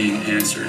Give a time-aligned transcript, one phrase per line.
[0.00, 0.66] Being answered.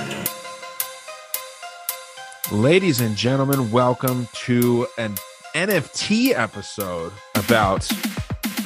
[2.51, 5.15] Ladies and gentlemen, welcome to an
[5.55, 7.79] NFT episode about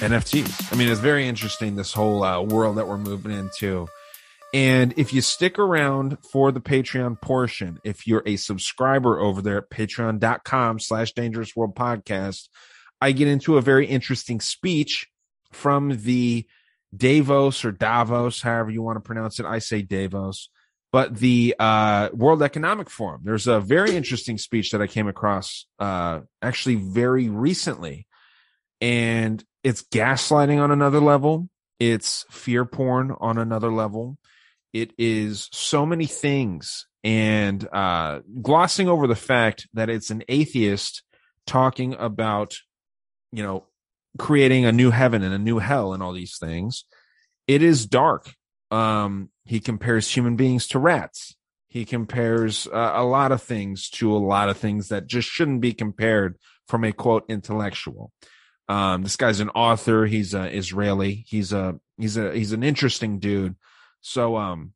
[0.01, 0.73] NFTs.
[0.73, 3.87] I mean, it's very interesting, this whole uh, world that we're moving into.
[4.55, 9.59] And if you stick around for the Patreon portion, if you're a subscriber over there
[9.59, 12.49] at patreon.com slash dangerous world podcast,
[12.99, 15.05] I get into a very interesting speech
[15.51, 16.47] from the
[16.95, 19.45] Davos or Davos, however you want to pronounce it.
[19.45, 20.49] I say Davos,
[20.95, 23.19] but the uh, World Economic Forum.
[23.25, 28.07] There's a very interesting speech that I came across uh, actually very recently,
[28.79, 31.49] and it's gaslighting on another level.
[31.81, 34.17] It's fear porn on another level.
[34.71, 41.03] It is so many things, and uh, glossing over the fact that it's an atheist
[41.45, 42.55] talking about
[43.33, 43.65] you know,
[44.17, 46.85] creating a new heaven and a new hell and all these things.
[47.49, 48.33] It is dark.
[48.71, 51.35] Um, he compares human beings to rats.
[51.67, 55.61] He compares uh, a lot of things to a lot of things that just shouldn't
[55.61, 58.11] be compared from a quote intellectual.
[58.67, 60.05] Um, this guy's an author.
[60.05, 61.25] He's a Israeli.
[61.27, 63.55] He's a he's a he's an interesting dude.
[64.01, 64.73] So um,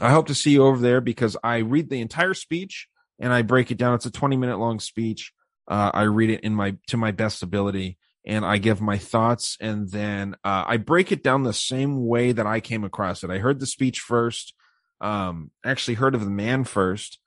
[0.00, 2.88] I hope to see you over there because I read the entire speech
[3.20, 3.94] and I break it down.
[3.94, 5.32] It's a 20 minute long speech.
[5.68, 9.56] Uh, I read it in my to my best ability and I give my thoughts
[9.60, 13.30] and then uh, I break it down the same way that I came across it.
[13.30, 14.54] I heard the speech first,
[15.00, 17.18] um, actually heard of the man first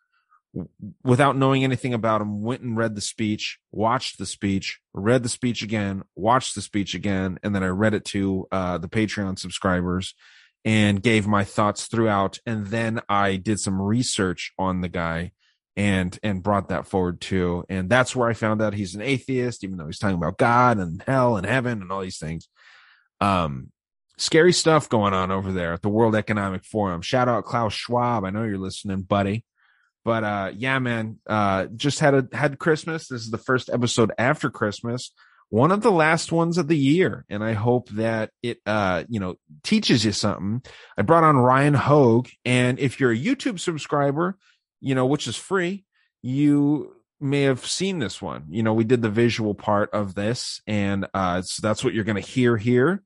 [0.56, 0.69] w-
[1.03, 5.29] without knowing anything about him, went and read the speech, watched the speech, read the
[5.29, 9.38] speech again, watched the speech again, and then I read it to uh, the Patreon
[9.38, 10.16] subscribers
[10.63, 12.39] and gave my thoughts throughout.
[12.45, 15.33] And then I did some research on the guy
[15.78, 17.66] and and brought that forward too.
[17.69, 20.78] And that's where i found out he's an atheist even though he's talking about god
[20.78, 22.47] and hell and heaven and all these things.
[23.19, 23.72] Um
[24.18, 27.02] scary stuff going on over there at the world economic forum.
[27.02, 28.24] Shout out klaus schwab.
[28.24, 29.44] I know you're listening buddy.
[30.06, 33.07] But uh yeah man uh just had a had christmas.
[33.07, 35.12] This is the first episode after christmas.
[35.50, 37.25] One of the last ones of the year.
[37.30, 40.62] And i hope that it uh you know teaches you something.
[40.97, 44.38] I brought on ryan hogue and if you're a youtube subscriber
[44.85, 45.84] you know, which is free,
[46.22, 48.46] you may have seen this one.
[48.50, 52.03] You know, we did the visual part of this, and uh, so that's what you're
[52.03, 53.01] going to hear here.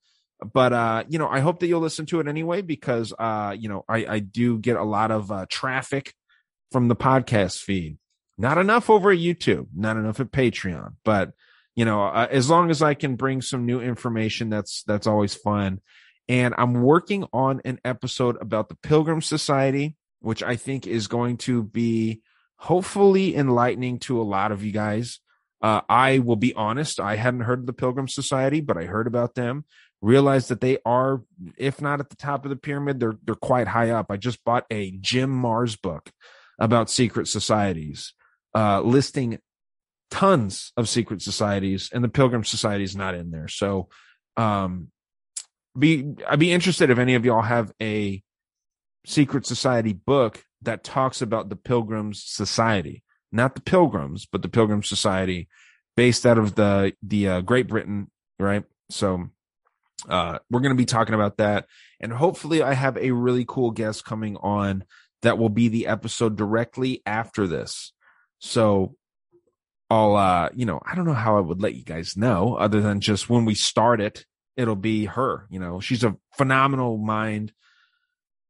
[0.53, 3.69] But uh, you know, I hope that you'll listen to it anyway because uh, you
[3.69, 6.13] know, I, I do get a lot of uh, traffic
[6.69, 7.97] from the podcast feed.
[8.37, 11.31] Not enough over at YouTube, not enough at Patreon, but
[11.77, 15.33] you know, uh, as long as I can bring some new information, that's that's always
[15.33, 15.79] fun.
[16.27, 21.37] And I'm working on an episode about the Pilgrim Society which I think is going
[21.37, 22.21] to be
[22.57, 25.19] hopefully enlightening to a lot of you guys.
[25.61, 29.07] Uh, I will be honest, I hadn't heard of the Pilgrim Society, but I heard
[29.07, 29.65] about them.
[30.01, 31.23] Realized that they are,
[31.57, 34.05] if not at the top of the pyramid, they're they're quite high up.
[34.09, 36.09] I just bought a Jim Marrs book
[36.57, 38.13] about secret societies,
[38.55, 39.39] uh, listing
[40.09, 43.49] tons of secret societies, and the Pilgrim Society is not in there.
[43.49, 43.89] So,
[44.37, 44.87] um,
[45.77, 48.23] be I'd be interested if any of y'all have a
[49.05, 53.03] secret society book that talks about the pilgrims society.
[53.31, 55.47] Not the pilgrims but the pilgrim society
[55.95, 58.09] based out of the the uh, great britain
[58.39, 58.63] right?
[58.89, 59.29] So
[60.07, 61.65] uh we're going to be talking about that.
[61.99, 64.85] And hopefully i have a really cool guest coming on
[65.21, 67.91] that will be the episode directly after this.
[68.39, 68.95] So
[69.89, 72.79] I'll, uh, you know, I don't know how I would let you guys know other
[72.81, 74.25] than just when we start it,
[74.55, 75.47] it'll be her.
[75.49, 77.51] You know, she's a phenomenal mind,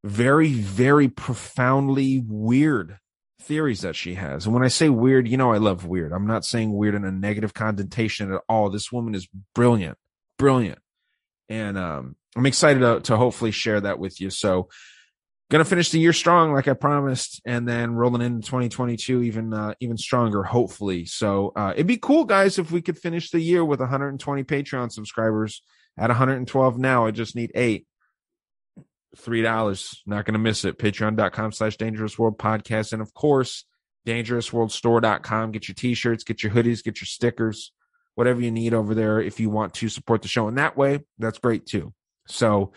[0.03, 2.97] very, very profoundly weird
[3.41, 4.45] theories that she has.
[4.45, 6.13] And when I say weird, you know, I love weird.
[6.13, 8.69] I'm not saying weird in a negative connotation at all.
[8.69, 9.97] This woman is brilliant,
[10.37, 10.79] brilliant.
[11.47, 14.29] And um, I'm excited to, to hopefully share that with you.
[14.29, 14.69] So,
[15.49, 19.73] gonna finish the year strong, like I promised, and then rolling into 2022 even uh,
[19.79, 21.05] even stronger, hopefully.
[21.05, 24.91] So uh, it'd be cool, guys, if we could finish the year with 120 Patreon
[24.91, 25.63] subscribers.
[25.97, 27.85] At 112 now, I just need eight.
[29.17, 30.77] Three dollars, not gonna miss it.
[30.77, 33.65] Patreon.com slash Dangerous World Podcast, and of course,
[34.05, 35.51] DangerousWorldStore.com.
[35.51, 37.71] Get your t-shirts, get your hoodies, get your stickers,
[38.15, 39.19] whatever you need over there.
[39.19, 41.93] If you want to support the show in that way, that's great too.
[42.27, 42.73] So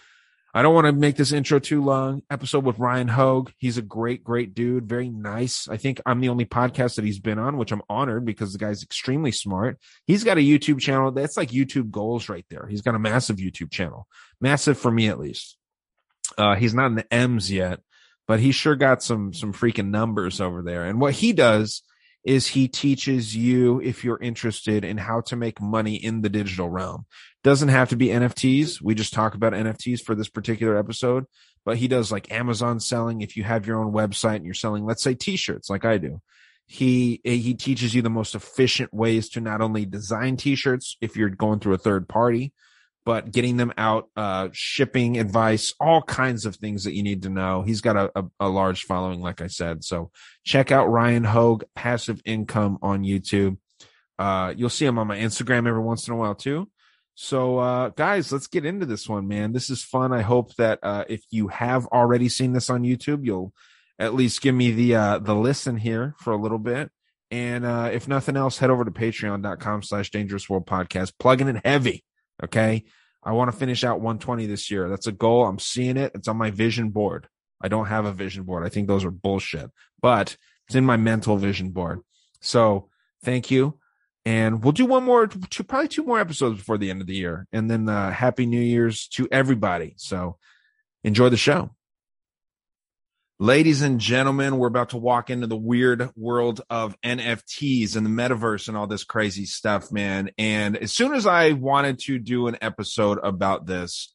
[0.54, 2.22] I don't want to make this intro too long.
[2.30, 3.50] Episode with Ryan Hogue.
[3.56, 4.86] He's a great, great dude.
[4.86, 5.66] Very nice.
[5.66, 8.58] I think I'm the only podcast that he's been on, which I'm honored because the
[8.58, 9.78] guy's extremely smart.
[10.06, 11.10] He's got a YouTube channel.
[11.10, 12.66] That's like YouTube goals right there.
[12.68, 14.06] He's got a massive YouTube channel.
[14.42, 15.56] Massive for me, at least.
[16.38, 17.80] Uh, he's not in the M's yet,
[18.26, 20.84] but he sure got some, some freaking numbers over there.
[20.84, 21.82] And what he does
[22.24, 26.68] is he teaches you if you're interested in how to make money in the digital
[26.68, 27.04] realm.
[27.42, 28.80] Doesn't have to be NFTs.
[28.80, 31.24] We just talk about NFTs for this particular episode,
[31.64, 33.22] but he does like Amazon selling.
[33.22, 36.20] If you have your own website and you're selling, let's say t-shirts like I do,
[36.66, 41.28] he, he teaches you the most efficient ways to not only design t-shirts if you're
[41.28, 42.52] going through a third party,
[43.04, 47.30] but getting them out, uh, shipping advice, all kinds of things that you need to
[47.30, 47.62] know.
[47.62, 49.82] He's got a, a, a, large following, like I said.
[49.82, 50.10] So
[50.44, 53.58] check out Ryan Hogue, passive income on YouTube.
[54.18, 56.68] Uh, you'll see him on my Instagram every once in a while too.
[57.14, 59.52] So, uh, guys, let's get into this one, man.
[59.52, 60.12] This is fun.
[60.12, 63.52] I hope that, uh, if you have already seen this on YouTube, you'll
[63.98, 66.90] at least give me the, uh, the listen here for a little bit.
[67.30, 71.66] And, uh, if nothing else, head over to patreon.com slash dangerous world podcast, plugging it
[71.66, 72.02] heavy.
[72.42, 72.84] Okay.
[73.22, 74.88] I want to finish out 120 this year.
[74.88, 75.46] That's a goal.
[75.46, 76.12] I'm seeing it.
[76.14, 77.28] It's on my vision board.
[77.60, 78.64] I don't have a vision board.
[78.64, 79.70] I think those are bullshit,
[80.00, 80.36] but
[80.66, 82.00] it's in my mental vision board.
[82.40, 82.88] So
[83.22, 83.78] thank you
[84.24, 87.14] and we'll do one more two probably two more episodes before the end of the
[87.14, 90.36] year and then uh, happy new year's to everybody so
[91.04, 91.70] enjoy the show
[93.42, 98.10] ladies and gentlemen we're about to walk into the weird world of nfts and the
[98.10, 100.30] metaverse and all this crazy stuff man.
[100.38, 104.14] And as soon as i wanted to do an episode about this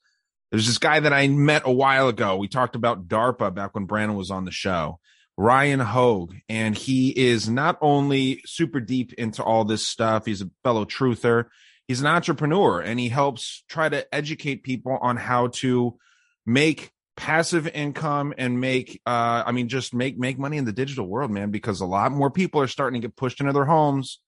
[0.50, 2.38] there's this guy that i met a while ago.
[2.38, 5.02] We talked about darpa back when brandon was on the show
[5.36, 10.50] Ryan Hogue, and he is not only super deep into all this stuff, he's a
[10.64, 11.48] fellow truther,
[11.86, 15.98] he's an entrepreneur, and he helps try to educate people on how to
[16.46, 21.08] make passive income and make uh i mean just make make money in the digital
[21.08, 24.20] world man because a lot more people are starting to get pushed into their homes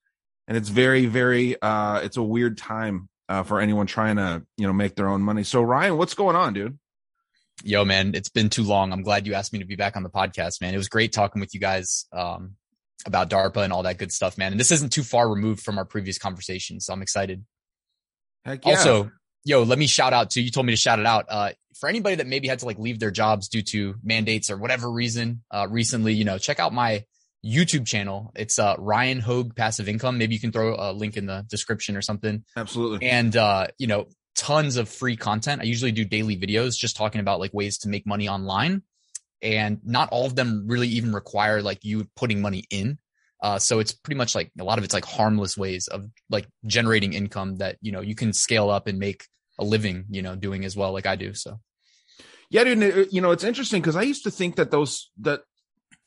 [0.48, 4.66] and it's very very uh it's a weird time uh for anyone trying to you
[4.66, 6.76] know make their own money so ryan what's going on dude
[7.64, 8.92] yo, man, it's been too long.
[8.92, 10.74] I'm glad you asked me to be back on the podcast, man.
[10.74, 12.54] It was great talking with you guys um,
[13.06, 14.52] about DARPA and all that good stuff, man.
[14.52, 17.44] And this isn't too far removed from our previous conversation, so I'm excited.
[18.44, 18.72] Heck yeah.
[18.72, 19.10] Also,
[19.44, 20.50] yo, let me shout out to you.
[20.50, 21.26] Told me to shout it out.
[21.28, 24.56] Uh, for anybody that maybe had to like leave their jobs due to mandates or
[24.56, 27.04] whatever reason, uh, recently, you know, check out my
[27.44, 28.32] YouTube channel.
[28.36, 30.18] It's uh, Ryan Hogue Passive Income.
[30.18, 32.44] Maybe you can throw a link in the description or something.
[32.56, 33.08] Absolutely.
[33.08, 35.62] And uh, you know, tons of free content.
[35.62, 38.82] I usually do daily videos just talking about like ways to make money online.
[39.42, 42.98] And not all of them really even require like you putting money in.
[43.42, 46.46] Uh, so it's pretty much like a lot of it's like harmless ways of like
[46.66, 49.24] generating income that, you know, you can scale up and make
[49.58, 51.32] a living, you know, doing as well, like I do.
[51.34, 51.58] So.
[52.50, 55.42] Yeah, dude, you know, it's interesting because I used to think that those, that,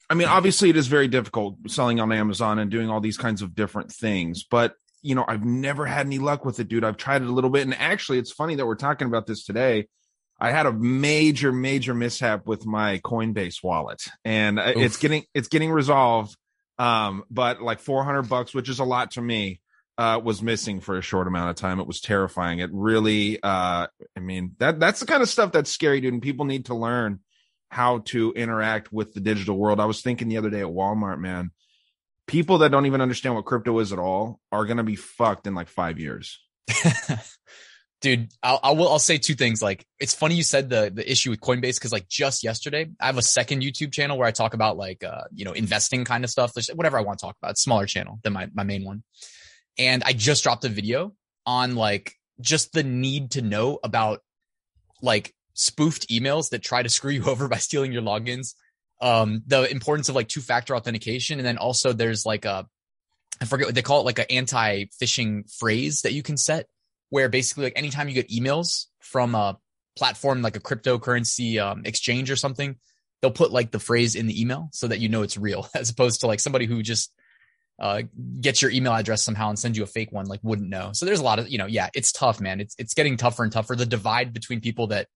[0.09, 3.41] I mean, obviously it is very difficult selling on Amazon and doing all these kinds
[3.41, 6.83] of different things, but you know, I've never had any luck with it, dude.
[6.83, 7.63] I've tried it a little bit.
[7.63, 9.87] And actually, it's funny that we're talking about this today.
[10.39, 14.77] I had a major, major mishap with my Coinbase wallet and Oof.
[14.77, 16.37] it's getting, it's getting resolved.
[16.79, 19.59] Um, but like 400 bucks, which is a lot to me,
[19.97, 21.79] uh, was missing for a short amount of time.
[21.79, 22.59] It was terrifying.
[22.59, 26.13] It really, uh, I mean, that, that's the kind of stuff that's scary, dude.
[26.13, 27.19] And people need to learn
[27.69, 29.79] how to interact with the digital world.
[29.79, 31.51] I was thinking the other day at Walmart, man,
[32.27, 35.47] people that don't even understand what crypto is at all are going to be fucked
[35.47, 36.39] in like five years.
[38.03, 39.61] Dude, I'll, I will, I'll say two things.
[39.61, 41.81] Like, it's funny you said the, the issue with Coinbase.
[41.81, 45.03] Cause like just yesterday, I have a second YouTube channel where I talk about like,
[45.03, 47.57] uh, you know, investing kind of stuff, whatever I want to talk about.
[47.57, 49.03] smaller channel than my, my main one.
[49.79, 51.13] And I just dropped a video
[51.45, 54.19] on like just the need to know about
[55.01, 58.53] like spoofed emails that try to screw you over by stealing your logins
[59.03, 61.37] um, the importance of like two factor authentication.
[61.37, 62.65] And then also there's like a,
[63.41, 66.67] I forget what they call it, like an anti-phishing phrase that you can set,
[67.13, 69.55] where basically like anytime you get emails from a
[69.95, 72.75] platform like a cryptocurrency um, exchange or something,
[73.21, 75.91] they'll put like the phrase in the email so that you know it's real, as
[75.91, 77.13] opposed to like somebody who just
[77.79, 78.01] uh,
[78.41, 80.89] gets your email address somehow and sends you a fake one, like wouldn't know.
[80.93, 82.59] So there's a lot of you know, yeah, it's tough, man.
[82.59, 83.75] It's it's getting tougher and tougher.
[83.75, 85.07] The divide between people that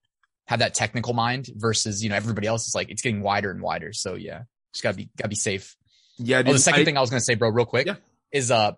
[0.45, 3.59] have that technical mind versus you know everybody else is like it's getting wider and
[3.59, 3.91] wider.
[3.91, 5.75] So yeah, just gotta be gotta be safe.
[6.19, 6.43] Yeah.
[6.45, 7.95] Oh, the second I- thing I was gonna say, bro, real quick, Yeah.
[8.31, 8.73] is uh,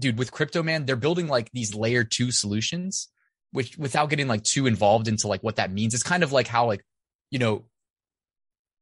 [0.00, 3.08] dude, with crypto, man, they're building like these layer two solutions,
[3.52, 5.94] which without getting like too involved into like what that means.
[5.94, 6.84] It's kind of like how like,
[7.30, 7.64] you know,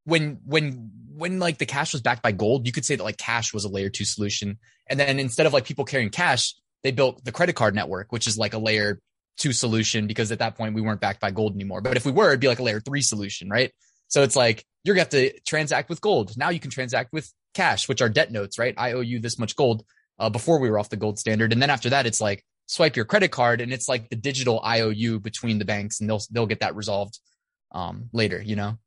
[0.04, 3.18] when when when like the cash was backed by gold, you could say that like
[3.18, 4.58] cash was a layer two solution,
[4.88, 8.26] and then instead of like people carrying cash, they built the credit card network, which
[8.26, 9.00] is like a layer
[9.37, 11.80] two solution because at that point we weren't backed by gold anymore.
[11.80, 13.72] But if we were, it'd be like a layer three solution, right?
[14.08, 16.37] So it's like you're gonna have to transact with gold.
[16.37, 18.75] Now you can transact with cash, which are debt notes, right?
[18.76, 19.84] I owe you this much gold
[20.18, 22.96] uh, before we were off the gold standard, and then after that, it's like swipe
[22.96, 26.46] your credit card, and it's like the digital IOU between the banks, and they'll they'll
[26.46, 27.18] get that resolved
[27.72, 28.40] um, later.
[28.40, 28.78] You know?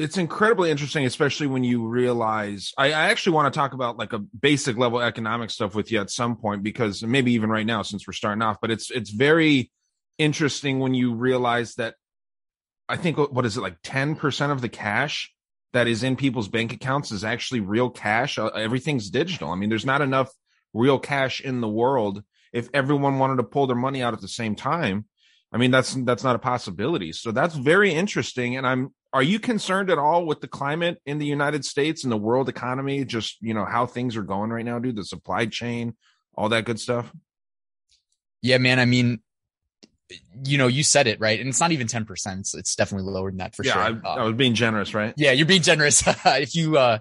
[0.00, 2.72] it's incredibly interesting, especially when you realize.
[2.78, 6.00] I, I actually want to talk about like a basic level economic stuff with you
[6.00, 8.58] at some point because maybe even right now since we're starting off.
[8.62, 9.70] But it's it's very
[10.18, 11.94] interesting when you realize that.
[12.88, 15.32] I think what is it like ten percent of the cash
[15.72, 18.38] that is in people's bank accounts is actually real cash.
[18.38, 19.50] Uh, Everything's digital.
[19.50, 20.30] I mean, there's not enough
[20.72, 22.22] real cash in the world.
[22.52, 25.06] If everyone wanted to pull their money out at the same time,
[25.52, 27.12] I mean that's that's not a possibility.
[27.12, 28.56] So that's very interesting.
[28.56, 32.12] And I'm are you concerned at all with the climate in the United States and
[32.12, 33.04] the world economy?
[33.04, 34.96] Just you know how things are going right now, dude.
[34.96, 35.96] The supply chain,
[36.34, 37.12] all that good stuff.
[38.42, 38.78] Yeah, man.
[38.78, 39.20] I mean,
[40.44, 42.40] you know, you said it right, and it's not even ten percent.
[42.40, 43.82] It's, it's definitely lower than that for yeah, sure.
[43.82, 45.12] I, Um, I was being generous, right?
[45.16, 46.98] yeah you're being generous if you uh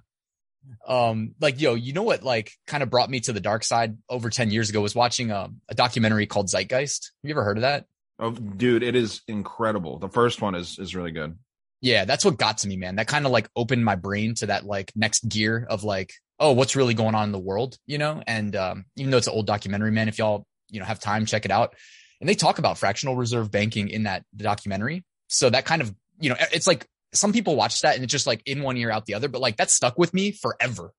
[0.87, 3.97] um like yo you know what like kind of brought me to the dark side
[4.09, 7.11] over 10 years ago was watching um, a documentary called zeitgeist.
[7.23, 7.85] Have you ever heard of that?
[8.19, 9.97] Oh, dude, it is incredible.
[9.99, 11.37] The first one is is really good.
[11.81, 12.95] yeah that's what got to me man.
[12.95, 16.53] That kind of like opened my brain to that like next gear of like oh
[16.53, 18.21] what's really going on in the world you know?
[18.27, 21.25] And um even though it's an old documentary man if y'all you know have time
[21.25, 21.75] check it out.
[22.19, 25.05] And they talk about fractional reserve banking in that documentary.
[25.27, 28.27] So that kind of you know it's like some people watch that and it's just
[28.27, 30.91] like in one ear out the other but like that stuck with me forever.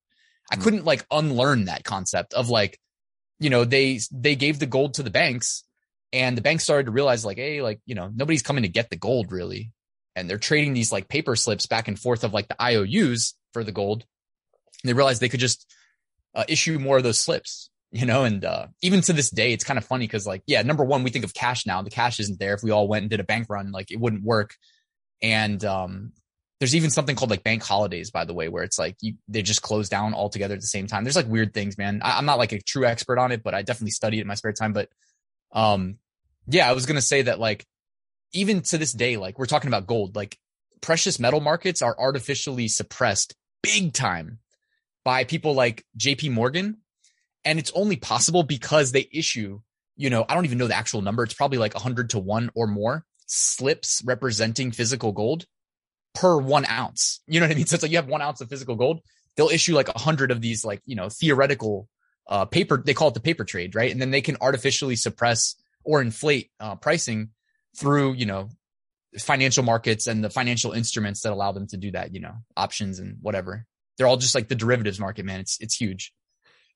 [0.50, 0.62] I Hmm.
[0.62, 2.79] couldn't like unlearn that concept of like
[3.38, 5.64] you know they they gave the gold to the banks
[6.12, 8.90] and the banks started to realize like hey like you know nobody's coming to get
[8.90, 9.73] the gold really.
[10.17, 13.62] And they're trading these like paper slips back and forth of like the ious for
[13.62, 14.05] the gold.
[14.83, 15.73] And they realized they could just
[16.35, 19.64] uh, issue more of those slips you know and uh, even to this day it's
[19.64, 21.83] kind of funny because like yeah number one we think of cash now.
[21.83, 22.55] The cash isn't there.
[22.55, 24.55] If we all went and did a bank run like it wouldn't work
[25.23, 26.12] and um
[26.61, 29.43] there's even something called like bank holidays by the way where it's like you they
[29.43, 31.05] just close down altogether at the same time.
[31.05, 32.00] There's like weird things man.
[32.05, 34.27] I, i'm not like a true expert on it but i definitely study it in
[34.27, 34.73] my spare time.
[34.73, 34.89] But
[35.53, 35.97] um
[36.47, 37.67] yeah i was gonna say that like
[38.33, 40.15] even to this day like we're talking about gold.
[40.15, 40.39] Like
[40.81, 44.39] precious metal markets are artificially suppressed big time
[45.05, 46.79] by people like jp morgan.
[47.43, 49.61] And it's only possible because they issue
[49.97, 51.23] you know i don't even know the actual number.
[51.25, 55.46] It's probably like 100 to 1 or more slips representing physical gold
[56.14, 57.20] per one ounce.
[57.26, 57.66] You know what i mean?
[57.68, 59.00] So it's like you have one ounce of physical gold.
[59.37, 61.88] They'll issue like a 100 of these like you know theoretical
[62.28, 63.90] uh paper they call it the paper trade right?
[63.90, 67.30] And then they can artificially suppress or inflate uh, pricing
[67.76, 68.49] through you know
[69.18, 72.99] financial markets and the financial instruments that allow them to do that you know options
[72.99, 73.64] and whatever.
[73.96, 75.40] They're all just like the derivatives market man.
[75.40, 76.12] It's it's huge.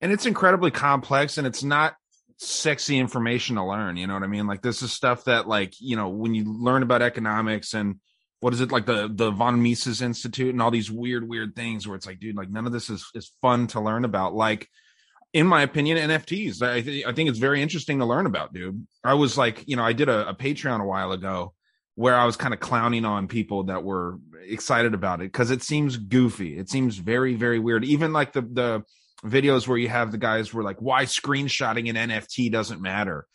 [0.00, 1.96] And it's incredibly complex and it's not
[2.38, 4.46] sexy information to learn you know what i mean?
[4.46, 7.96] Like this is stuff that like you know when you learn about economics and
[8.40, 11.86] what is it like the the von mises institute and all these weird weird things
[11.86, 14.34] where it's like dude like none of this is is fun to learn about.
[14.34, 14.68] Like
[15.32, 18.86] in my opinion nfts i, th- I think it's very interesting to learn about dude.
[19.02, 21.54] I was like you know i did a, a patreon a while ago
[21.96, 25.62] where i was kind of clowning on people that were excited about it because it
[25.62, 26.58] seems goofy.
[26.58, 27.84] It seems very very weird.
[27.84, 28.82] Even like the the
[29.24, 33.26] videos where you have the guys were like why screenshotting an nft doesn't matter?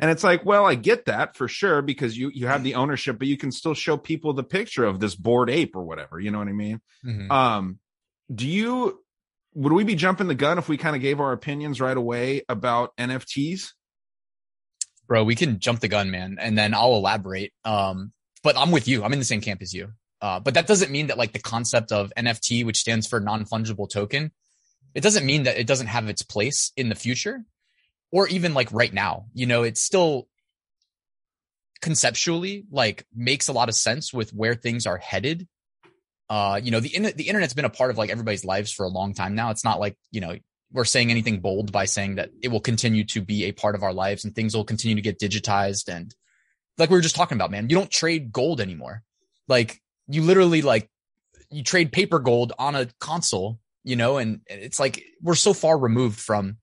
[0.00, 3.18] And it's like well i get that for sure because you you have the ownership
[3.18, 6.30] but you can still show people the picture of this bored ape or whatever you
[6.32, 6.80] know what i mean?
[7.30, 7.78] Um
[8.34, 8.98] do you
[9.54, 12.42] would we be jumping the gun if we kind of gave our opinions right away
[12.48, 13.72] about nfts
[15.06, 18.88] bro we can jump the gun man and then i'll elaborate um but i'm with
[18.88, 19.04] you.
[19.04, 19.92] I'm in the same camp as you.
[20.20, 23.88] Uh but that doesn't mean that like the concept of nft which stands for non-fungible
[23.88, 24.32] token
[24.94, 27.44] it doesn't mean that it doesn't have its place in the future
[28.12, 29.26] or even like right now.
[29.34, 30.28] You know it's still
[31.80, 35.46] conceptually like makes a lot of sense with where things are headed.
[36.28, 38.88] Uh you know the the internet's been a part of like everybody's lives for a
[38.88, 39.50] long time now.
[39.50, 40.36] It's not like you know
[40.72, 43.82] we're saying anything bold by saying that it will continue to be a part of
[43.82, 46.14] our lives and things will continue to get digitized and
[46.78, 49.02] like we were just talking about, man, you don't trade gold anymore.
[49.48, 50.90] Like you literally like
[51.50, 55.78] you trade paper gold on a console, you know, and it's like we're so far
[55.78, 56.56] removed from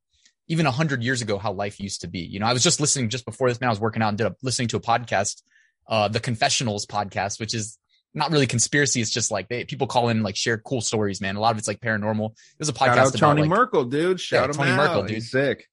[0.48, 2.20] even a hundred years ago how life used to be.
[2.20, 4.18] You know, I was just listening just before this man, I was working out and
[4.18, 5.42] did a, listening to a podcast,
[5.88, 7.78] uh, the Confessionals podcast, which is
[8.14, 9.02] not really conspiracy.
[9.02, 11.36] It's just like they, people call in like share cool stories, man.
[11.36, 12.36] A lot of it's like paranormal.
[12.58, 14.20] There's a podcast Shout out about Tony like, Merkel, dude.
[14.20, 14.78] Shout Yeah, Tony out.
[14.78, 15.12] Merkel, dude.
[15.12, 15.68] He's sick.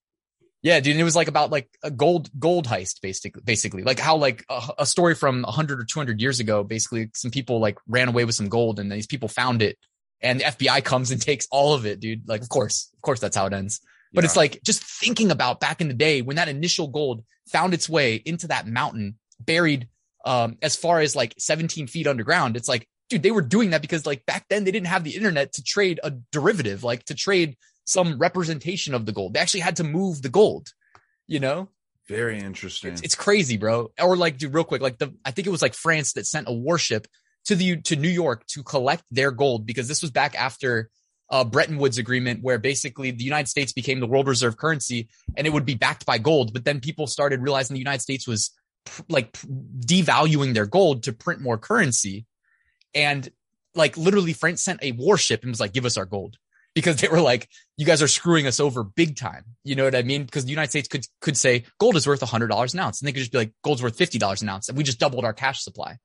[0.62, 0.92] Yeah, dude.
[0.92, 3.42] And it was like about like a gold gold heist, basically.
[3.44, 6.64] Basically, like how like a, a story from 100 or 200 years ago.
[6.64, 9.78] Basically, some people like ran away with some gold, and these people found it,
[10.20, 12.28] and the FBI comes and takes all of it, dude.
[12.28, 13.80] Like, of course, of course, that's how it ends.
[14.12, 17.74] But it's like just thinking about back in the day when that initial gold found
[17.74, 19.88] its way into that mountain, buried
[20.24, 22.56] um as far as like 17 feet underground.
[22.56, 25.14] It's like, dude, they were doing that because like back then they didn't have the
[25.14, 27.56] internet to trade a derivative, like to trade
[27.86, 29.34] some representation of the gold.
[29.34, 30.68] They actually had to move the gold,
[31.26, 31.68] you know?
[32.06, 32.92] Very interesting.
[32.92, 33.92] It's, it's crazy, bro.
[34.00, 36.48] Or like, dude, real quick, like the I think it was like France that sent
[36.48, 37.06] a warship
[37.48, 40.90] to the to New York to collect their gold because this was back after
[41.30, 45.46] uh, Bretton Woods agreement, where basically the United States became the world reserve currency and
[45.46, 46.52] it would be backed by gold.
[46.52, 48.50] But then people started realizing the United States was
[48.84, 49.46] pr- like pr-
[49.80, 52.26] devaluing their gold to print more currency,
[52.94, 53.26] and
[53.74, 56.36] like literally France sent a warship and was like, "Give us our gold."
[56.74, 59.42] Because they were like, you guys are screwing us over big time.
[59.64, 60.24] You know what I mean?
[60.24, 63.08] Because the United States could could say gold is worth hundred dollars an ounce, and
[63.08, 65.24] they could just be like, gold's worth fifty dollars an ounce, and we just doubled
[65.24, 65.96] our cash supply.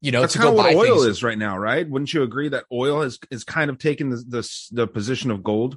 [0.00, 1.06] You know, That's to kind of what buy oil things.
[1.06, 1.88] is right now, right?
[1.88, 5.42] Wouldn't you agree that oil is is kind of taken the the, the position of
[5.42, 5.76] gold?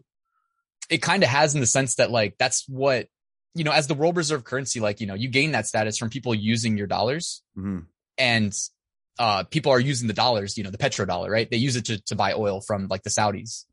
[0.89, 3.07] It kind of has in the sense that like that's what
[3.55, 6.09] you know, as the world reserve currency, like you know, you gain that status from
[6.09, 7.85] people using your dollars, Mhm.
[8.17, 8.55] and
[9.19, 10.55] uh, people are using the dollars.
[10.57, 11.49] You know, the petrodollar, right?
[11.49, 13.65] They use it to to buy oil from like the Saudis.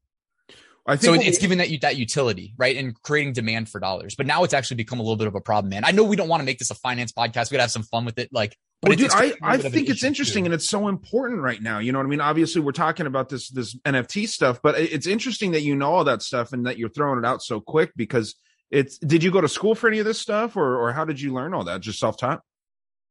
[0.87, 3.69] I think So what it's we- giving that you that utility, right, and creating demand
[3.69, 4.15] for dollars.
[4.15, 5.85] But now it's actually become a little bit of a problem, man.
[5.85, 7.51] I know we don't want to make this a finance podcast.
[7.51, 8.57] We gotta have some fun with it, like.
[8.81, 10.49] But Well, dude, I, I bit of an think it's interesting too.
[10.49, 11.81] and it's so important right now.
[11.81, 12.21] You know what I mean?
[12.21, 16.05] Obviously, we're talking about this this NFT stuff, but it's interesting that you know all
[16.05, 18.37] that stuff and that you're throwing it out so quick because
[18.71, 18.99] it's.
[18.99, 21.33] Did you go to school for any of this stuff, or or how did you
[21.33, 21.81] learn all that?
[21.81, 22.43] Just self taught?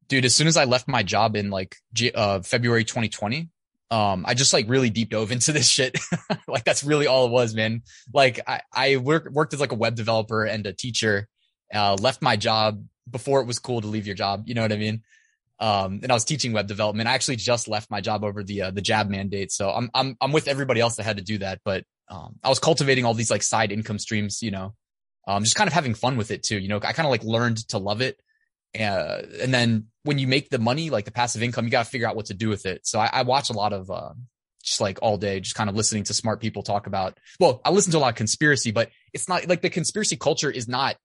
[0.08, 1.76] dude as soon as i left my job in like
[2.16, 3.50] uh february 2020
[3.92, 5.98] um i just like really deep dove into this shit
[6.48, 7.82] like that's really all it was man
[8.14, 11.28] like i i work, worked as like a web developer and a teacher
[11.74, 14.72] uh left my job before it was cool to leave your job you know what
[14.72, 15.02] i mean
[15.60, 17.10] um and i was teaching web development.
[17.10, 19.52] I actually just left my job over the uh, the jab mandate.
[19.52, 21.62] So i'm i'm i'm with everybody else that had to do that.
[21.64, 24.76] But um i was cultivating all these like side income streams you know
[25.28, 26.78] um just kind of having fun with it too you know.
[26.78, 28.20] I kind of like learned to love it.
[28.78, 31.90] Uh, and then when you make the money, like the passive income, you got to
[31.90, 32.86] figure out what to do with it.
[32.86, 34.14] So I, I watch a lot of, uh,
[34.64, 37.72] just like all day, just kind of listening to smart people talk about, well, I
[37.72, 40.98] listen to a lot of conspiracy, but it's not like the conspiracy culture is not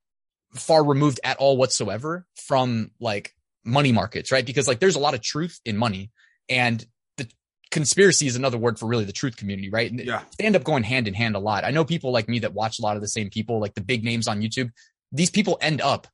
[0.54, 3.32] far removed at all whatsoever from like
[3.64, 4.44] money markets, right?
[4.44, 6.10] Because like there's a lot of truth in money
[6.48, 6.84] and
[7.16, 7.28] the
[7.70, 9.90] conspiracy is another word for really the truth community, right?
[9.90, 10.22] And Yeah.
[10.38, 11.64] they end up going hand in hand a lot.
[11.64, 13.80] I know people like me that watch a lot of the same people, like the
[13.80, 14.70] big names on YouTube.
[15.12, 16.06] These people end up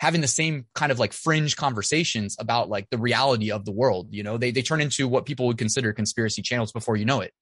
[0.00, 4.08] having the same kind of like fringe conversations about like the reality of the world.
[4.10, 7.20] You know, they they turn into what people would consider conspiracy channels before you know
[7.20, 7.32] it.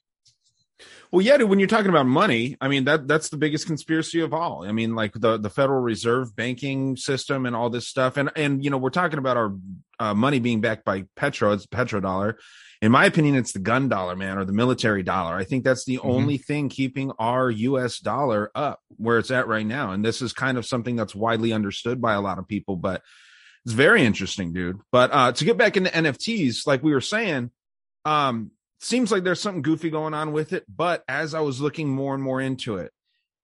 [1.12, 4.20] Well, yeah, dude, when you're talking about money, I mean that that's the biggest conspiracy
[4.20, 4.64] of all.
[4.64, 8.62] I mean, like the the Federal Reserve banking system and all this stuff, and and
[8.64, 9.52] you know we're talking about our
[9.98, 11.52] uh, money being backed by petro.
[11.52, 12.34] It's petrodollar.
[12.82, 15.34] In my opinion, it's the gun dollar, man, or the military dollar.
[15.36, 16.04] I think that's the Mhm.
[16.10, 17.98] only thing keeping our U.S.
[17.98, 19.90] dollar up where it's at right now.
[19.92, 23.02] And this is kind of something that's widely understood by a lot of people, but
[23.66, 24.78] it's very interesting, dude.
[24.90, 27.50] But uh, to get back into NFTs, like we were saying,
[28.06, 30.64] um, seems like there's something goofy going on with it.
[30.68, 32.92] But as I was looking more and more into it,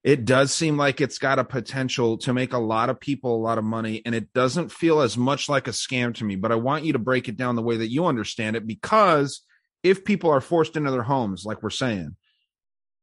[0.03, 3.43] it does seem like it's got a potential to make a lot of people a
[3.43, 4.03] lot of money.
[4.07, 6.37] And it doesn't feel as much like a scam to me.
[6.37, 9.43] But I want you to break it down the way that you understand it because
[9.83, 12.17] if people are forced into their homes, like we're saying,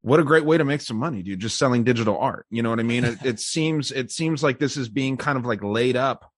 [0.02, 2.46] what a great way to make some money, dude, just selling digital art.
[2.50, 3.06] You know what I mean?
[3.06, 6.33] It, it seems it seems like this is being kind of like laid up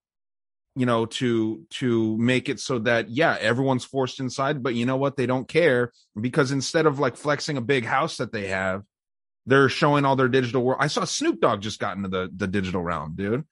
[0.76, 4.96] you know to to make it so that yeah everyone's forced inside but you know
[4.98, 5.16] what?
[5.16, 8.82] They don't care because instead of like flexing a big house that they have
[9.46, 12.46] they're showing all their digital world i saw snoop dogg just got into the the
[12.46, 13.44] digital realm dude.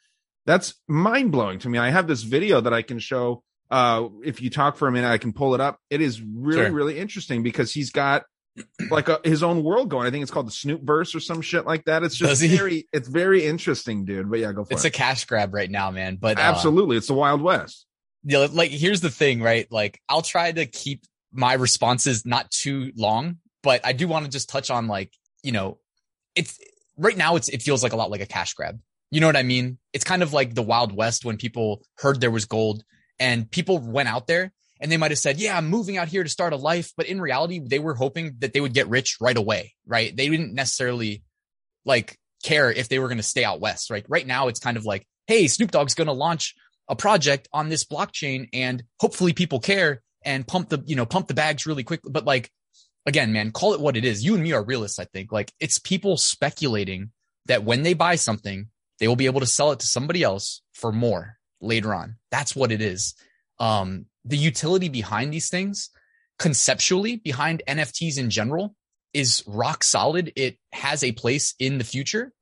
[0.46, 1.78] That's mind-blowing to me.
[1.78, 5.08] I have this video that i can show uh if you talk for a minute
[5.08, 5.78] i can pull it up.
[5.88, 6.72] It is really Sure.
[6.72, 8.24] really interesting because he's got
[8.90, 11.40] like a, his own world going i think it's called the snoop verse or some
[11.40, 14.84] shit like that it's just very it's very interesting dude but yeah go for It's
[14.84, 16.16] it It's a cash grab right now, man.
[16.20, 17.86] But uh, absolutely it's the wild west
[18.24, 19.70] yeah, like here's the thing, right?
[19.70, 24.30] Like I'll try to keep my responses not too long, but I do want to
[24.30, 25.12] just touch on like,
[25.42, 25.78] you know,
[26.34, 26.58] it's
[26.96, 28.80] right now it's it feels like a lot like a cash grab.
[29.10, 29.78] You know what I mean?
[29.92, 32.82] It's kind of like the Wild West when people heard there was gold
[33.18, 34.52] and people went out there
[34.84, 37.06] and they might have said, "Yeah, I'm moving out here to start a life," but
[37.06, 40.14] in reality, they were hoping that they would get rich right away, right?
[40.14, 41.22] They didn't necessarily
[41.86, 44.04] like care if they were going to stay out west, right?
[44.10, 46.54] Right now, it's kind of like, "Hey, Snoop Dogg's going to launch
[46.86, 51.28] a project on this blockchain, and hopefully people care and pump the you know pump
[51.28, 52.50] the bags really quickly." But like
[53.06, 54.22] again, man, call it what it is.
[54.22, 55.32] You and me are realists, I think.
[55.32, 57.10] Like it's people speculating
[57.46, 58.68] that when they buy something,
[58.98, 62.16] they will be able to sell it to somebody else for more later on.
[62.30, 63.14] That's what it is.
[63.58, 65.90] Um, the utility behind these things,
[66.38, 68.74] conceptually behind NFTs in general,
[69.12, 70.32] is rock solid.
[70.36, 72.32] It has a place in the future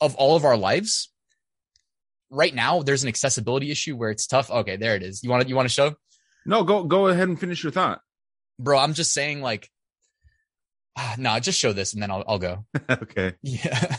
[0.00, 1.10] of all of our lives.
[2.30, 4.50] Right now, there's an accessibility issue where it's tough.
[4.50, 5.22] Okay, there it is.
[5.22, 5.94] You want to you want to show?
[6.44, 8.00] No, go go ahead and finish your thought.
[8.58, 9.70] Bro, I'm just saying like
[10.96, 12.66] ah, no, just show this and then I'll I'll go.
[12.90, 13.34] okay.
[13.42, 13.96] Yeah.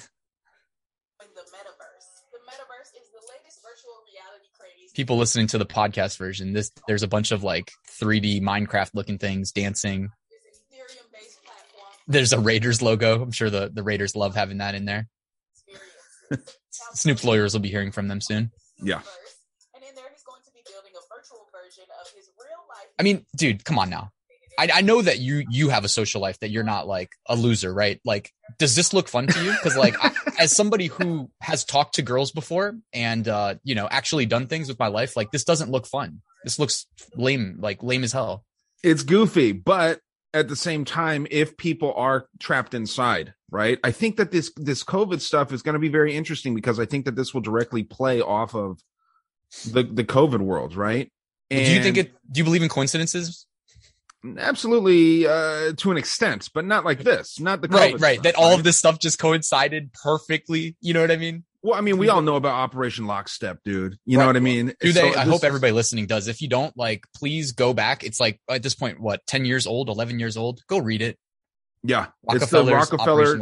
[4.93, 7.71] People listening to the podcast version, this there's a bunch of like
[8.01, 10.09] 3D Minecraft looking things dancing.
[10.31, 11.93] It's an Ethereum-based platform.
[12.07, 13.21] There's a Raiders logo.
[13.21, 15.07] I'm sure the, the Raiders love having that in there.
[16.31, 16.55] Experiences.
[16.93, 18.51] Snoop's lawyers will be hearing from them soon.
[18.81, 19.01] Yeah.
[19.75, 22.87] And in there, he's going to be building a virtual version of his real life.
[22.97, 24.11] I mean, dude, come on now.
[24.59, 27.35] I, I know that you you have a social life that you're not like a
[27.35, 28.01] loser, right?
[28.03, 29.51] Like, does this look fun to you?
[29.51, 33.87] Because like, I, as somebody who has talked to girls before and uh, you know
[33.89, 36.21] actually done things with my life, like this doesn't look fun.
[36.43, 38.43] This looks lame, like lame as hell.
[38.83, 40.01] It's goofy, but
[40.33, 43.79] at the same time, if people are trapped inside, right?
[43.81, 46.85] I think that this this COVID stuff is going to be very interesting because I
[46.85, 48.81] think that this will directly play off of
[49.71, 51.09] the the COVID world, right?
[51.49, 52.13] do you think it?
[52.29, 53.47] Do you believe in coincidences?
[54.37, 58.13] Absolutely uh to an extent but not like this not the Right, right.
[58.15, 58.57] stuff, That all right?
[58.57, 60.75] of this stuff just coincided perfectly.
[60.81, 61.43] You know what I mean?
[61.61, 64.73] well i mean we all know about operation lockstep dude you know what i mean
[64.79, 65.13] Do So they?
[65.15, 66.29] I hope everybody listening does.
[66.29, 68.03] If you don't, like, please go back.
[68.05, 70.61] It's like at this point, what, 10 years old, 11 years old?
[70.67, 71.17] Go read it.
[71.83, 73.37] yeah it's the rockefeller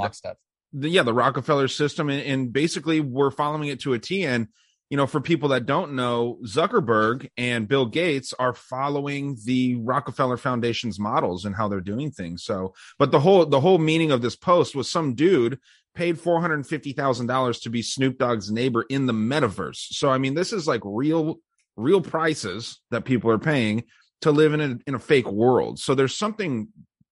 [0.73, 4.47] the, yeah the rockefeller system and, and basically we're following it to a t and
[4.89, 10.37] you know for people that don't know zuckerberg and bill gates are following the rockefeller
[10.37, 12.43] foundation's models and how they're doing things.
[12.43, 15.59] So but the whole the whole meaning of this post was some dude
[15.95, 19.93] paid $450000 to be snoop dogg's neighbor in the metaverse.
[19.93, 21.39] So i mean this is like real
[21.75, 23.83] real prices that people are paying
[24.21, 25.79] to live in a in a fake world.
[25.79, 26.69] So there's something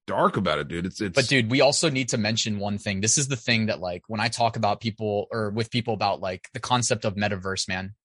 [0.07, 3.01] dark about it dude it's it's But dude, we also need to mention one thing.
[3.01, 6.21] This is the thing that like when I talk about people or with people about
[6.21, 7.95] like the concept of metaverse, man.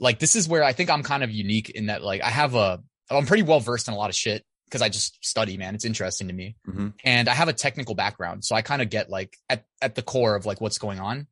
[0.00, 2.54] Like this is where I think I'm kind of unique in that like I have
[2.54, 5.74] a I'm pretty well versed in a lot of shit because I just study, man.
[5.74, 6.56] It's interesting to me.
[6.66, 6.94] Mhm.
[7.04, 10.02] And I have a technical background, so I kind of get like at at the
[10.02, 11.26] core of like what's going on.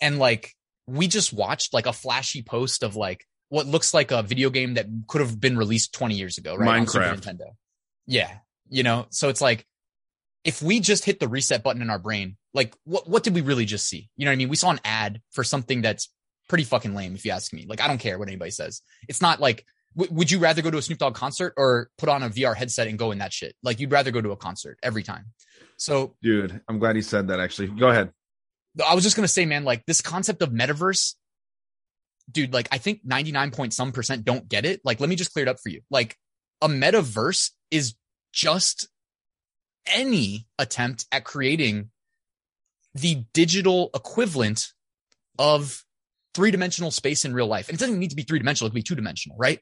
[0.00, 0.54] And like
[0.86, 4.74] we just watched like a flashy post of like what looks like a video game
[4.74, 6.82] that could have been released 20 years ago, right?
[6.86, 7.20] Minecraft.
[7.20, 7.54] Nintendo.
[8.06, 8.38] Yeah.
[8.68, 9.66] You know, so it's like
[10.44, 13.40] if we just hit the reset button in our brain, like what what did we
[13.40, 14.08] really just see?
[14.16, 14.48] You know what I mean?
[14.48, 16.12] We saw an ad for something that's
[16.48, 17.66] pretty fucking lame, if you ask me.
[17.68, 18.82] Like I don't care what anybody says.
[19.08, 19.64] It's not like
[19.96, 22.56] w- would you rather go to a Snoop Dogg concert or put on a VR
[22.56, 23.54] headset and go in that shit?
[23.62, 25.26] Like you'd rather go to a concert every time.
[25.76, 28.12] So dude i'm glad he said that actually go ahead
[28.86, 31.14] I was just gonna say, man, like this concept of metaverse,
[32.30, 34.80] dude, like I think 99 point some percent don't get it.
[34.84, 35.82] Like, let me just clear it up for you.
[35.90, 36.16] Like
[36.60, 37.94] a metaverse is
[38.32, 38.88] just
[39.86, 41.90] any attempt at creating
[42.94, 44.68] the digital equivalent
[45.38, 45.84] of
[46.34, 47.68] three dimensional space in real life.
[47.68, 49.60] And it doesn't need to be three dimensional, it can be two dimensional, right?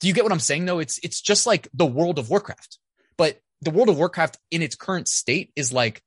[0.00, 0.80] Do you get what I'm saying though?
[0.80, 2.78] It's it's just like the World of Warcraft.
[3.16, 6.02] But the World of Warcraft in its current state is like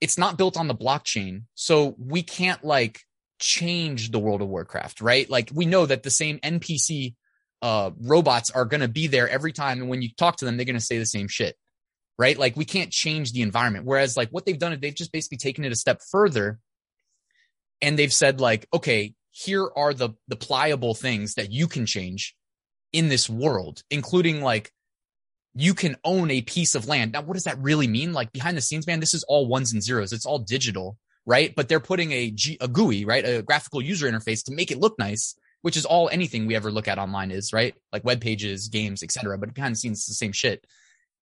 [0.00, 1.42] it's not built on the blockchain.
[1.54, 3.00] So we can't like
[3.38, 5.28] change the World of Warcraft, right?
[5.28, 7.14] Like we know that the same NPC
[7.62, 10.56] uh robots are going to be there every time and when you talk to them
[10.56, 11.56] they're going to say the same shit.
[12.18, 12.36] Right?
[12.36, 13.84] Like we can't change the environment.
[13.84, 16.58] Whereas like what they've done is they've just basically taken it a step further
[17.80, 22.34] and they've said like, okay, here are the the pliable things that you can change
[22.92, 24.72] in this world, including like
[25.54, 27.12] you can own a piece of land.
[27.12, 28.12] Now, what does that really mean?
[28.12, 30.12] Like behind the scenes, man, this is all ones and zeros.
[30.12, 31.54] It's all digital, right?
[31.54, 33.24] But they're putting a, G, a GUI, right?
[33.24, 36.70] A graphical user interface to make it look nice, which is all anything we ever
[36.70, 37.74] look at online is, right?
[37.92, 39.38] Like web pages, games, etc.
[39.38, 40.64] But behind the scenes, it's the same shit.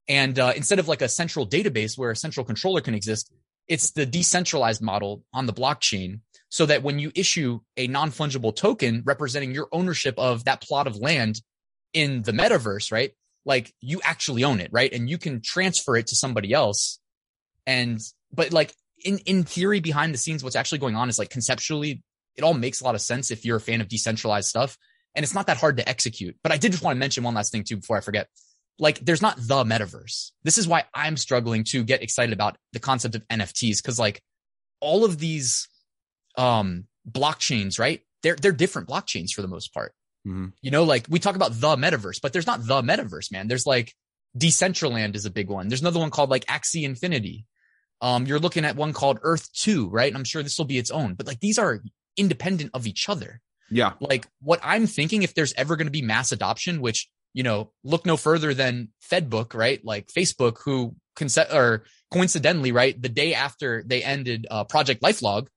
[0.09, 3.33] And uh, instead of like a central database where a central controller can exist,
[3.67, 9.03] it's the decentralized model on the blockchain so that when you issue a non-fungible token
[9.05, 11.41] representing your ownership of that plot of land
[11.93, 13.13] in the metaverse, right?
[13.45, 14.93] Like you actually own it, right?
[14.93, 17.01] And you can transfer it to somebody else.
[17.67, 18.01] And,
[18.33, 22.03] but like in in theory behind the scenes what's actually going on is like conceptually
[22.37, 24.77] it all makes a lot of sense if you're a fan of decentralized stuff.
[25.15, 26.37] And it's not that hard to execute.
[26.43, 28.29] But i did just want to mention one last thing too before i forget.
[28.79, 30.33] Like there's not the metaverse.
[30.45, 34.21] This is why i'm struggling to get excited about the concept of nfts because like
[34.81, 35.69] all of these
[36.37, 38.03] um blockchains right?
[38.23, 39.93] They're they're different blockchains for the most part.
[40.27, 40.53] Mhm.
[40.61, 43.49] you know like we talk about the metaverse but there's not the metaverse man.
[43.49, 43.95] There's like
[44.37, 45.69] decentraland is a big one.
[45.69, 47.47] There's another one called like axie infinity.
[48.03, 50.09] Um, you're looking at one called Earth 2, right?
[50.09, 51.81] And I'm sure this will be its own, but like these are
[52.17, 53.41] independent of each other.
[53.71, 53.93] Yeah.
[54.01, 57.73] Like what I'm thinking, if there's ever going to be mass adoption, which, you know,
[57.85, 59.85] look no further than Fedbook, right?
[59.85, 63.01] Like Facebook, who conce- or coincidentally, right?
[63.01, 65.49] The day after they ended uh, Project Lifelog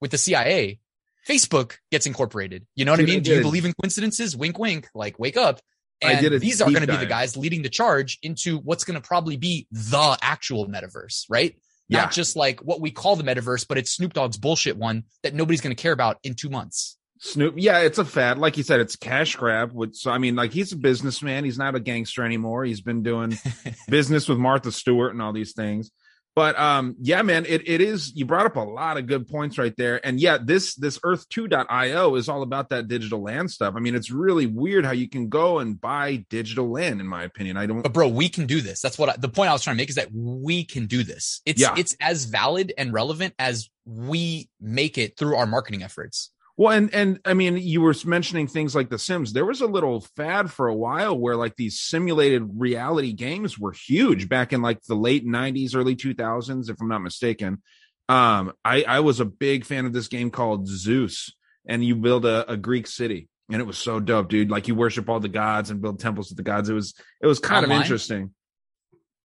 [0.00, 0.80] with the CIA,
[1.28, 2.66] Facebook gets incorporated.
[2.74, 3.22] You know what Dude, I I mean?
[3.22, 4.36] Do you believe in coincidences?
[4.36, 4.88] Wink, wink.
[4.94, 5.60] Like wake up.
[6.02, 8.82] I And did these are going to be the guys leading the charge into what's
[8.82, 11.54] going to probably be the actual metaverse, right?
[11.92, 12.02] Yeah.
[12.02, 15.34] Not just like what we call the metaverse, but it's Snoop Dogg's bullshit one that
[15.34, 16.96] nobody's going to care about in two months.
[17.18, 18.38] Snoop, yeah, it's a fad.
[18.38, 19.72] Like you said, it's cash grab.
[19.72, 21.44] With so, I mean, like he's a businessman.
[21.44, 22.64] He's not a gangster anymore.
[22.64, 23.38] He's been doing
[23.88, 25.90] business with Martha Stewart and all these things.
[26.34, 28.12] But um, yeah, man, it, it is.
[28.16, 30.04] You brought up a lot of good points right there.
[30.04, 33.74] And yeah, this this Earth 2.io is all about that digital land stuff.
[33.76, 37.00] I mean, it's really weird how you can go and buy digital land.
[37.00, 37.82] In my opinion, I don't.
[37.82, 38.80] But bro, we can do this.
[38.80, 41.02] That's what I, the point I was trying to make is that we can do
[41.04, 41.42] this.
[41.44, 41.74] It's Yeah.
[41.76, 46.30] it's as valid and relevant as we make it through our marketing efforts.
[46.56, 49.32] Well, and and I mean, you were mentioning things like The Sims.
[49.32, 53.72] There was a little fad for a while where like these simulated reality games were
[53.72, 57.62] huge back in like the late '90s, early 2000s, if I'm not mistaken.
[58.08, 61.34] Um, I I was a big fan of this game called Zeus,
[61.66, 64.50] and you build a, a Greek city, and it was so dope, dude.
[64.50, 66.68] Like you worship all the gods and build temples to the gods.
[66.68, 68.34] It was it was kind of interesting.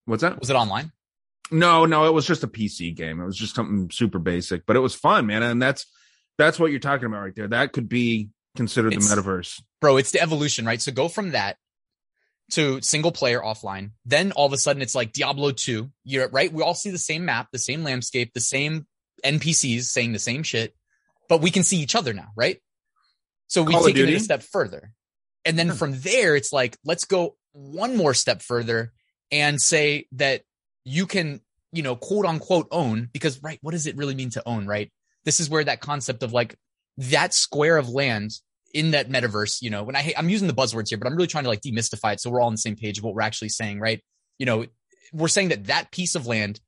[0.06, 0.40] What's that?
[0.40, 0.94] Was it online?
[1.52, 3.20] No, no, it was just a PC game.
[3.20, 5.44] It was just something super basic, but it was fun, man.
[5.44, 5.86] And that's
[6.38, 7.47] that's what you're talking about right there.
[7.47, 9.62] That could be considered It's- the metaverse.
[9.82, 10.82] Bro, it's the evolution, right?
[10.82, 11.58] So go from that
[12.52, 13.91] to single player offline.
[14.06, 15.91] Then all of a sudden it's like Diablo 2.
[16.06, 16.52] You're right.
[16.52, 18.88] We all see the same map, the same landscape, the same
[19.23, 20.76] NPCs saying the same shit,
[21.28, 22.62] but we can see each other now, right?
[23.47, 24.91] So we've Call taken it a step further.
[25.45, 25.73] And then Yeah.
[25.73, 28.93] from there, it's like, let's go one more step further
[29.32, 30.43] and say that
[30.84, 34.43] you can, you know, quote unquote own because, right, what does it really mean to
[34.47, 34.91] own, right?
[35.28, 36.56] This is where that concept of like
[36.98, 38.32] that square of land
[38.74, 41.28] in that metaverse, you know, when I I'm using the buzzwords here, but I'm really
[41.28, 43.22] trying to like demystify it so we're all on the same page of what we're
[43.22, 44.02] actually saying, right?
[44.40, 44.66] You know,
[45.12, 46.62] we're saying that that piece of land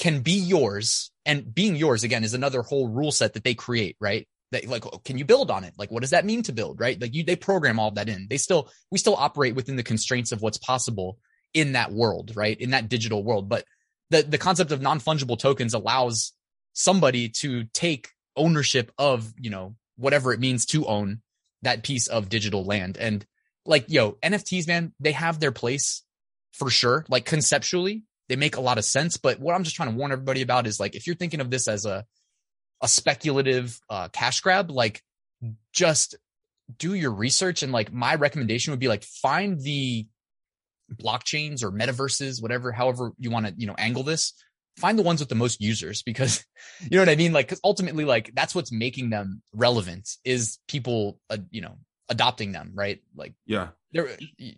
[0.00, 3.96] can be yours and being yours again is another whole rule set that they create,
[4.00, 4.26] right?
[4.52, 5.74] That like, oh, can you build on it?
[5.78, 7.00] Like, what does that mean to build, right?
[7.00, 8.26] Like you, they program all that in.
[8.28, 11.18] They still, we still operate within the constraints of what's possible
[11.54, 12.58] in that world, right?
[12.58, 13.48] In that digital world.
[13.48, 13.64] But
[14.10, 16.32] the, the concept of non-fungible tokens allows
[16.72, 21.20] somebody to take ownership of, you know, whatever it means to own
[21.62, 22.96] that piece of digital land.
[22.96, 23.24] And
[23.66, 26.02] like, yo, NFTs, man, they have their place
[26.52, 27.04] for sure.
[27.08, 29.16] Like conceptually, they make a lot of sense.
[29.16, 31.50] But what I'm just trying to warn everybody about is like, if you're thinking of
[31.50, 32.06] this as a,
[32.80, 35.02] a speculative uh, cash grab, like
[35.72, 36.16] just
[36.78, 37.62] do your research.
[37.62, 40.06] And like my recommendation would be like, find the
[40.94, 44.32] blockchains or metaverses, whatever, however you want to, you know, angle this,
[44.76, 46.44] find the ones with the most users because
[46.80, 47.32] you know what I mean?
[47.32, 51.76] Like, cause ultimately, like that's what's making them relevant is people, uh, you know,
[52.08, 53.00] adopting them, right?
[53.14, 53.68] Like Yeah.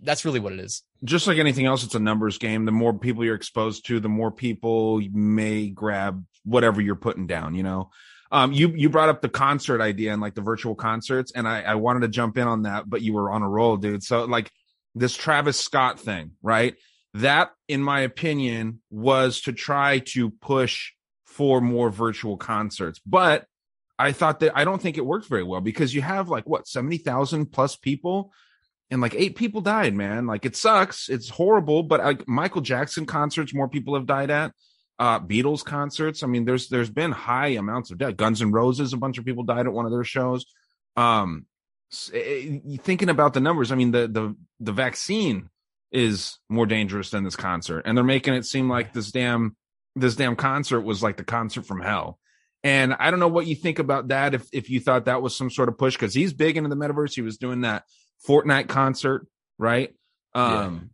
[0.03, 0.83] that's really what it is.
[1.05, 2.65] Just like anything else, it's a numbers game.
[2.65, 7.55] The more people you're exposed to, the more people may grab whatever you're putting down,
[7.55, 7.91] you know?
[8.31, 11.61] Um, you you brought up the concert idea and like the virtual concerts, and I,
[11.61, 14.03] I wanted to jump in on that, but you were on a roll, dude.
[14.03, 14.51] So like
[14.95, 16.75] this Travis Scott thing, right?
[17.15, 20.93] That, in my opinion, was to try to push
[21.27, 23.01] for more virtual concerts.
[23.05, 23.47] But
[23.99, 26.67] I thought that I don't think it worked very well because you have like what
[26.67, 28.33] seventy thousand plus people,
[28.91, 29.95] and like eight people died.
[29.95, 31.09] Man, like it sucks.
[31.09, 31.83] It's horrible.
[31.83, 34.53] But like Michael Jackson concerts, more people have died at.
[34.99, 36.23] Uh, Beatles concerts.
[36.23, 38.17] I mean, there's there's been high amounts of death.
[38.17, 40.47] Guns and Roses, a bunch of people died at one of their shows.
[40.97, 41.47] Um,
[42.13, 45.49] eh, eh, thinking about the numbers, I mean, the the the vaccine
[45.93, 49.57] is more dangerous than this concert, and they're making it seem like this damn
[49.95, 52.19] this damn concert was like the concert from hell.
[52.65, 54.35] And I don't know what you think about that.
[54.35, 56.77] If if you thought that was some sort of push, because he's big into the
[56.77, 57.15] metaverse.
[57.15, 57.85] He was doing that
[58.27, 59.27] Fortnite concert,
[59.59, 59.95] right?
[60.35, 60.91] Um,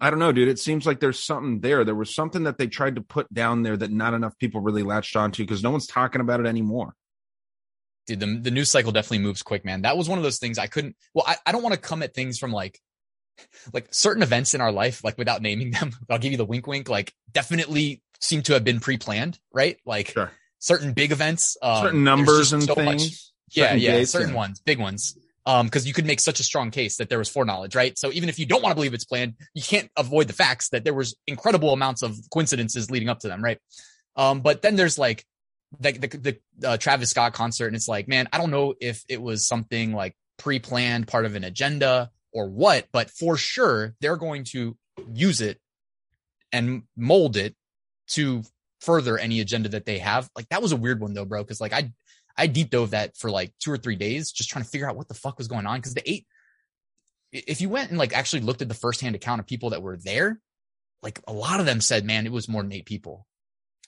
[0.00, 0.48] I don't know, dude.
[0.48, 1.84] It seems like there's something there.
[1.84, 4.82] There was something that they tried to put down there that not enough people really
[4.82, 6.94] latched onto because no one's talking about it anymore.
[8.06, 9.82] Dude, the, the news cycle definitely moves quick, man.
[9.82, 12.02] That was one of those things I couldn't, well, I, I don't want to come
[12.02, 12.80] at things from like,
[13.72, 16.66] like certain events in our life, like without naming them, I'll give you the wink
[16.66, 19.78] wink, like definitely seem to have been pre-planned, right?
[19.86, 20.30] Like Sure.
[20.58, 23.32] certain big events, um, Certain numbers and so much- things.
[23.52, 24.34] yeah, yeah, dates, certain yeah.
[24.36, 25.16] ones, big ones.
[25.46, 27.96] Um, because you could make such a strong case that there was foreknowledge, right?
[27.96, 30.68] So even if you don't want to believe it's planned, you can't avoid the facts
[30.70, 33.58] that there was incredible amounts of coincidences leading up to them, right?
[34.14, 35.24] Um, but then there's like
[35.80, 36.08] the the,
[36.60, 39.46] the uh, Travis Scott concert, and it's like, man, I don't know if it was
[39.46, 44.76] something like pre-planned, part of an agenda or what, but for sure they're going to
[45.12, 45.60] use it
[46.52, 47.54] and mold it
[48.08, 48.42] to
[48.80, 50.30] further any agenda that they have.
[50.36, 51.44] Like that was a weird one though, bro.
[51.44, 51.92] Cause like I,
[52.36, 54.96] I deep dove that for like two or three days, just trying to figure out
[54.96, 55.80] what the fuck was going on.
[55.82, 56.26] Cause the eight,
[57.32, 59.96] if you went and like actually looked at the firsthand account of people that were
[59.96, 60.40] there,
[61.02, 63.26] like a lot of them said, man, it was more than eight people.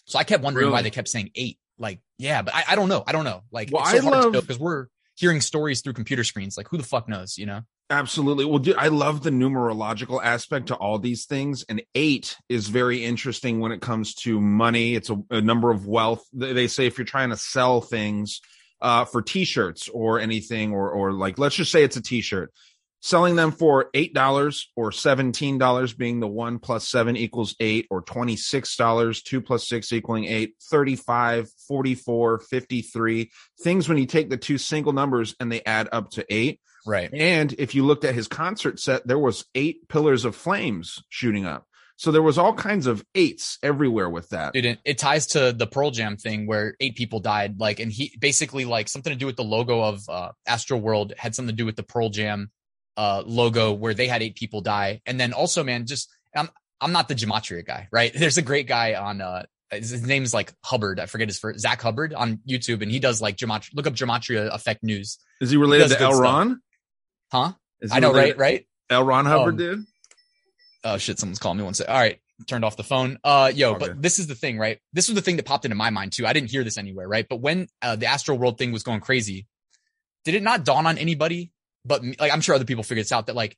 [0.05, 1.59] So I kept wondering why they kept saying eight.
[1.79, 3.03] Like, yeah, but I, I don't know.
[3.07, 3.42] I don't know.
[3.50, 6.24] Like, Well, it's so I hard to love- know because we're hearing stories through computer
[6.24, 6.57] screens.
[6.59, 7.38] Like, who the fuck knows?
[7.38, 7.62] You know?
[7.90, 8.44] Absolutely.
[8.44, 11.64] Well, dude, I love the numerological aspect to all these things.
[11.68, 14.94] And eight is very interesting when it comes to money.
[14.94, 16.24] It's a, a number of wealth.
[16.33, 18.40] They say if you're trying to sell things
[18.81, 22.53] uh, for t-shirts or anything, or, or like, let's just say it's a t-shirt,
[23.01, 29.25] selling them for $8 or $17 being the one plus seven equals eight or $26,
[29.25, 33.31] two plus six equaling eight, 35, 44, 53
[33.63, 36.61] things when you take the two single numbers and they add up to eight.
[36.87, 37.11] Right.
[37.13, 41.45] And if you looked at his concert set, there was eight pillars of flames shooting
[41.47, 41.67] up.
[41.97, 44.55] So there was all kinds of eights everywhere with that.
[44.55, 47.61] Dude, it, it ties to the Pearl Jam thing where eight people died.
[47.61, 51.13] Like, and he basically like something to do with the logo of uh, Astro World
[51.19, 52.51] had something to do with the Pearl Jam
[53.01, 55.01] uh, logo where they had eight people die.
[55.07, 56.49] And then also, man, just I'm
[56.83, 58.13] I'm not the gematria guy, right?
[58.21, 60.99] There's a great guy on uh his name's like Hubbard.
[61.01, 63.71] I forget his first Zach Hubbard on YouTube, and he does like gematria.
[63.75, 66.13] Look up gematria effect news, Is he related does to good L.
[66.15, 66.23] stuff.
[66.25, 66.61] Ron?
[67.33, 67.53] huh?
[67.81, 68.37] Is he I know, right?
[68.37, 68.67] Right?
[68.91, 69.05] L.
[69.05, 69.79] Ron Hubbard Um, did?
[70.85, 71.89] oh shit, someone's calling me one sec.
[71.89, 73.19] All right, turned off the phone.
[73.23, 73.87] Uh, yo, Okay.
[73.87, 74.79] but this is the thing, right?
[74.93, 76.27] This was the thing that popped into my mind too.
[76.27, 77.27] I didn't hear this anywhere, right?
[77.29, 79.47] But when uh, the Astro World thing was going crazy,
[80.25, 81.53] did it not dawn on anybody?
[81.85, 83.57] But like, I'm sure other people figured this out that like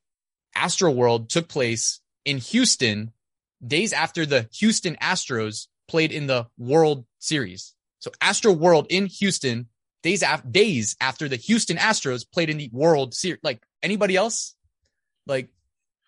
[0.55, 3.13] Astro World took place in Houston
[3.65, 7.75] days after the Houston Astros played in the World Series.
[7.99, 9.69] So Astro World in Houston
[10.03, 13.41] days after days after the Houston Astros played in the World Series.
[13.43, 14.55] Like anybody else,
[15.27, 15.51] like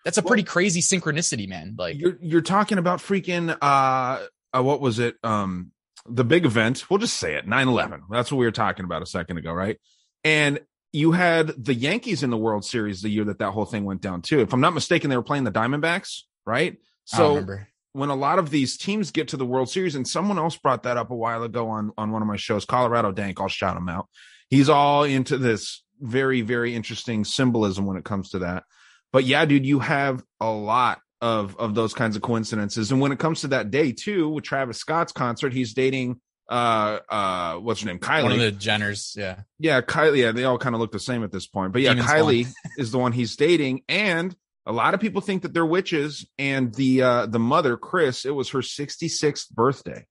[0.03, 1.75] that's a pretty crazy synchronicity, man.
[1.77, 5.15] Like You're you're talking about freaking uh, uh what was it?
[5.23, 5.71] Um
[6.07, 6.89] the big event.
[6.89, 8.01] We'll just say it, 9-11.
[8.11, 9.79] That's what we were talking about a second ago, right?
[10.23, 10.59] And
[10.95, 14.01] you had the Yankees in the World Series the year that that whole thing went
[14.01, 14.39] down too.
[14.39, 16.77] If I'm not mistaken, they were playing the Diamondbacks, right?
[17.03, 17.45] So
[17.91, 20.83] when a lot of these teams get to the World Series, and someone else brought
[20.83, 23.75] that up a while ago on on one of my shows, Colorado Dank, I'll shout
[23.75, 24.07] him out.
[24.49, 28.63] He's all into this very very interesting symbolism when it comes to that.
[29.11, 33.11] But yeah, dude, you have a lot of of those kinds of coincidences, and when
[33.11, 37.81] it comes to that day too, with Travis Scott's concert, he's dating uh uh what's
[37.81, 39.41] her name kylie One of the Jenners, yeah.
[39.59, 40.17] yeah, Kylie.
[40.17, 41.73] Yeah, they all kind of look the same at this point.
[41.73, 45.41] But yeah, Demon Kylie is the one he's dating, and a lot of people think
[45.43, 46.27] that they're witches.
[46.37, 50.05] And the uh the mother, Kris, it was her 66th birthday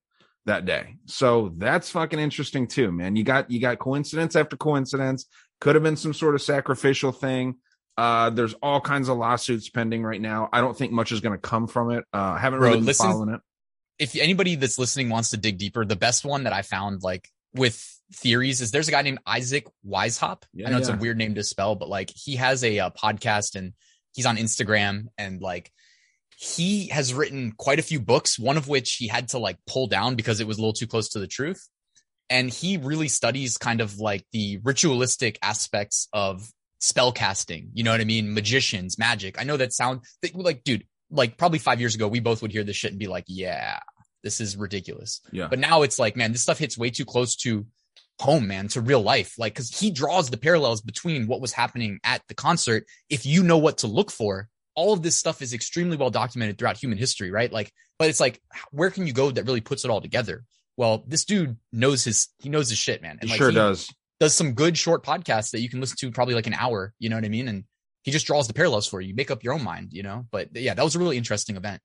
[0.47, 0.97] that day.
[1.07, 3.17] So that's fucking interesting too, man.
[3.17, 5.27] You got you got coincidence after coincidence.
[5.61, 7.57] Could have been some sort of sacrificial thing.
[7.97, 10.49] Uh, there's all kinds of lawsuits pending right now.
[10.53, 12.05] I don't think much is going to come from it.
[12.13, 13.41] Uh, I haven't Bro, really been listen- following it.
[13.99, 17.29] If anybody that's listening wants to dig deeper, the best one that I found like
[17.55, 20.43] with theories is there's a guy named Isaac Weishaupt.
[20.53, 22.91] Yeah, I know it's a weird name to spell, but like he has a, uh
[22.91, 23.73] podcast and
[24.13, 25.71] he's on Instagram and like
[26.37, 29.87] he has written quite a few books, one of which he had to like pull
[29.87, 31.69] down because it was a little too close to the truth.
[32.31, 37.71] And he really studies kind of like the ritualistic aspects of spell casting.
[37.75, 38.35] You know what I mean?
[38.35, 39.41] Magicians, magic.
[39.41, 40.01] I know that sound
[40.35, 43.07] like, dude, like probably five years ago, we both would hear this shit and be
[43.07, 43.79] like, yeah,
[44.23, 45.21] this is ridiculous.
[45.33, 45.49] Yeah.
[45.49, 47.67] But now it's like, man, this stuff hits way too close to
[48.21, 49.35] home, man, to real life.
[49.39, 52.87] Like, cause he draws the parallels between what was happening at the concert.
[53.11, 56.59] If you know what to look for, all of this stuff is extremely well documented
[56.59, 57.53] throughout human history, right?
[57.53, 58.41] Like, but it's like,
[58.73, 60.45] where can you go that really puts it all together?
[60.77, 63.19] Well, this dude knows his, he knows his shit, man.
[63.21, 63.89] He like, sure does.
[64.19, 67.09] does some good short podcasts that you can listen to probably like an hour, you
[67.09, 67.47] know what I mean?
[67.47, 67.65] And
[68.05, 69.09] he just draws the parallels for you.
[69.09, 70.27] You make up your own mind, you know?
[70.31, 71.81] But yeah, that was a really interesting event.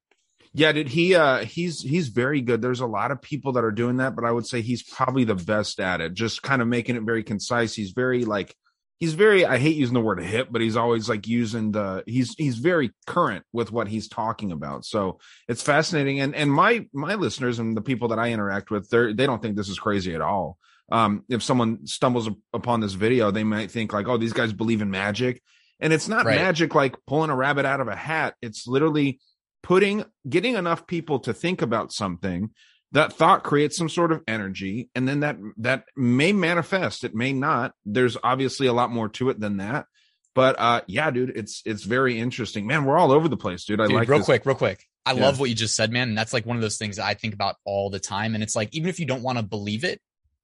[0.54, 2.62] Yeah, dude, he uh he's he's very good.
[2.62, 5.24] There's a lot of people that are doing that, but I would say he's probably
[5.24, 6.14] the best at it.
[6.14, 7.74] Just kind of making it very concise.
[7.74, 8.56] He's very like
[9.00, 12.34] he's very I hate using the word hip, but he's always like using the he's
[12.36, 14.86] he's very current with what he's talking about.
[14.86, 16.20] So it's fascinating.
[16.20, 19.42] And and my my listeners and the people that I interact with, they're they don't
[19.42, 20.58] think this is crazy at all.
[20.92, 24.82] Um, if someone stumbles upon this video, they might think like, oh, these guys believe
[24.82, 25.44] in magic.
[25.80, 26.36] And it's not Right.
[26.36, 28.36] magic like pulling a rabbit out of a hat.
[28.42, 29.20] It's literally
[29.64, 32.50] putting getting enough people to think about something
[32.92, 37.34] that thought creates some sort of energy and then that that may manifest it may
[37.34, 39.86] not there's obviously a lot more to it than that
[40.34, 43.82] but uh yeah dude it's it's very interesting man we're all over the place dude
[43.82, 44.26] i Dude, like real this.
[44.26, 44.86] quick, real quick.
[45.06, 45.24] I Yeah.
[45.26, 46.10] love what you just said, man.
[46.10, 48.34] And that's like one of those things I think about all the time.
[48.34, 50.00] And it's like, even if you don't want to believe it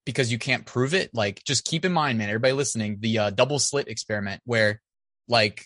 [0.05, 3.29] because you can't prove it, like just keep in mind, man, everybody listening, the uh,
[3.29, 4.81] double slit experiment where
[5.28, 5.65] like,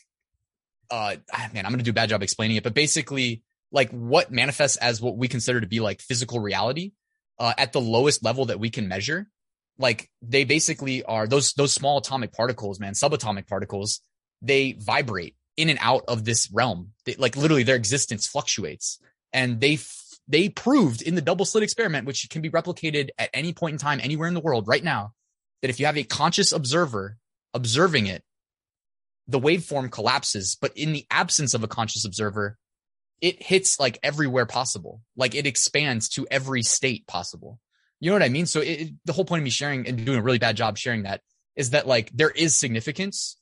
[0.91, 4.31] uh, ah, man, I'm to do a bad job explaining it, but basically like what
[4.31, 6.93] manifests as what we consider to be like physical reality,
[7.39, 9.29] uh, at the lowest level that we can measure,
[9.77, 14.01] like they basically are those, those small atomic particles, man, subatomic particles,
[14.41, 16.91] they vibrate in and out of this realm.
[17.05, 18.99] They, like literally their existence fluctuates
[19.31, 19.95] and they, f-
[20.27, 23.79] they proved in the double slit experiment, which can be replicated at any point in
[23.79, 25.13] time, anywhere in the world right now,
[25.61, 27.17] that if you have a conscious observer
[27.53, 28.23] observing it,
[29.29, 30.57] the waveform collapses.
[30.59, 32.57] But in the absence of a conscious observer,
[33.21, 35.01] it hits like everywhere possible.
[35.15, 37.59] Like it expands to every state possible.
[37.99, 38.45] You know what I mean?
[38.45, 41.03] So it, the whole point of me sharing and doing a really bad job sharing
[41.03, 41.21] that
[41.55, 43.37] is that like there is significance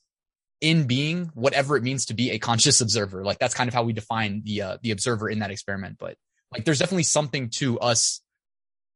[0.60, 3.24] in being whatever it means to be a conscious observer.
[3.24, 5.96] Like that's kind of how we define the uh, the observer in that experiment.
[5.98, 6.16] But
[6.52, 8.20] like there's definitely something to us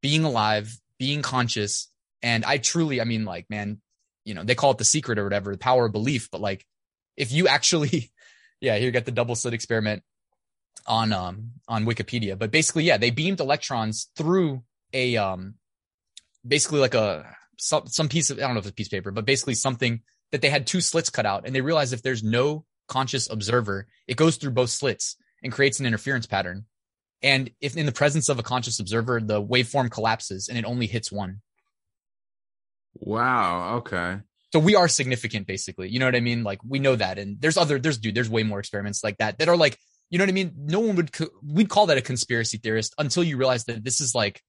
[0.01, 1.89] being alive, being conscious,
[2.23, 3.81] and I truly, I mean, like, man,
[4.25, 6.29] you know, they call it the secret or whatever, the power of belief.
[6.31, 6.65] But like,
[7.17, 8.11] if you actually,
[8.61, 10.03] yeah, here you got the double slit experiment
[10.87, 12.39] on um on Wikipedia.
[12.39, 15.55] But basically, yeah, they beamed electrons through a um
[16.47, 18.93] basically like a some some piece of I don't know if it's a piece of
[18.93, 20.01] paper, but basically something
[20.31, 23.87] that they had two slits cut out, and they realized if there's no conscious observer,
[24.07, 26.67] it goes through both slits and creates an interference pattern.
[27.23, 30.87] And if in the presence of a conscious observer, the waveform collapses and it only
[30.87, 31.41] hits one.
[32.95, 34.19] wow okay
[34.53, 35.89] So we are significant, basically.
[35.89, 36.43] You know what I mean?
[36.43, 39.39] Like we know that, and there's other, there's dude, there's way more experiments like that
[39.39, 39.79] that are like,
[40.11, 40.53] you know what I mean?
[40.57, 44.01] No one would, co- we'd call that a conspiracy theorist until you realize that this
[44.01, 44.43] is like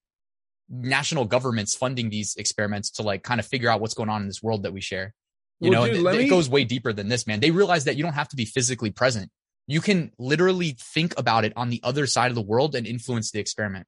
[0.70, 4.28] national governments funding these experiments to like kind of figure out what's going on in
[4.28, 5.14] this world that we share.
[5.62, 7.39] You Well, know, dude, th- let it goes way deeper than this, man.
[7.39, 9.32] They realize that you don't have to be physically present.
[9.68, 13.32] You can literally think about it on the other side of the world and influence
[13.32, 13.88] the experiment.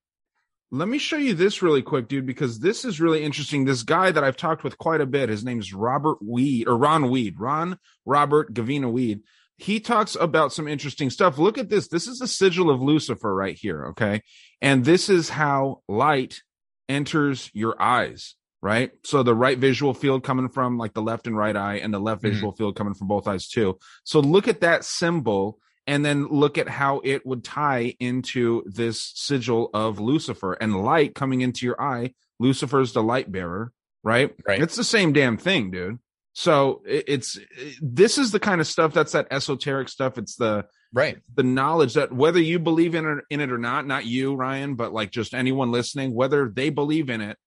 [0.78, 3.63] Let me show you this really quick, dude, because this is really interesting.
[3.63, 7.09] This guy that I've talked with quite a bit, his name's Robert Weed or Ron
[7.09, 9.21] Weed, Ron Robert Gavina Weed.
[9.57, 11.38] He talks about some interesting stuff.
[11.38, 11.88] Look at this.
[11.88, 13.86] This is the sigil of Lucifer right here.
[13.88, 14.21] Okay.
[14.61, 16.41] And this is how light
[16.89, 18.91] enters your eyes, right?
[19.05, 21.99] So the right visual field coming from like the left and right eye, and the
[21.99, 22.32] left Mhm.
[22.32, 23.78] visual field coming from both eyes too.
[24.03, 25.57] So look at that symbol
[25.88, 31.15] and then look at how it would tie into this sigil of Lucifer and light
[31.15, 32.13] coming into your eye.
[32.39, 33.71] Lucifer's the light bearer,
[34.03, 34.36] right?
[34.47, 34.61] Right.
[34.61, 35.99] It's the same damn thing, dude.
[36.33, 37.38] So it's
[37.81, 40.17] this is the kind of stuff that's that esoteric stuff.
[40.17, 41.17] It's the Right.
[41.36, 44.75] the knowledge that whether you believe in it, in it or not, not you, Ryan,
[44.75, 47.38] but like just anyone listening, whether they believe in it,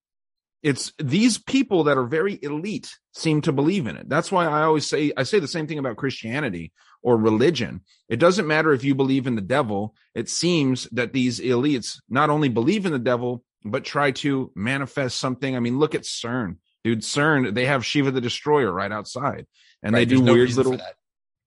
[0.61, 4.07] it's these people that are very elite seem to believe in it.
[4.09, 6.71] That's why I always say I say the same thing about Christianity
[7.01, 7.81] or religion.
[8.09, 9.95] It doesn't matter if you believe in the devil.
[10.15, 15.17] It seems that these elites not only believe in the devil but try to manifest
[15.17, 15.55] something.
[15.55, 17.01] I mean, look at CERN, dude.
[17.01, 19.45] CERN, they have Shiva the Destroyer right outside,
[19.83, 20.07] and Right.
[20.07, 20.79] they do no weird little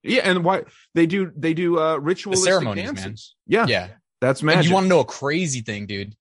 [0.02, 3.14] yeah, and why they do they do uh ritualistic ceremonies, man.
[3.46, 3.88] Yeah, Yeah.
[4.20, 6.14] that's And you want to know a crazy thing, dude?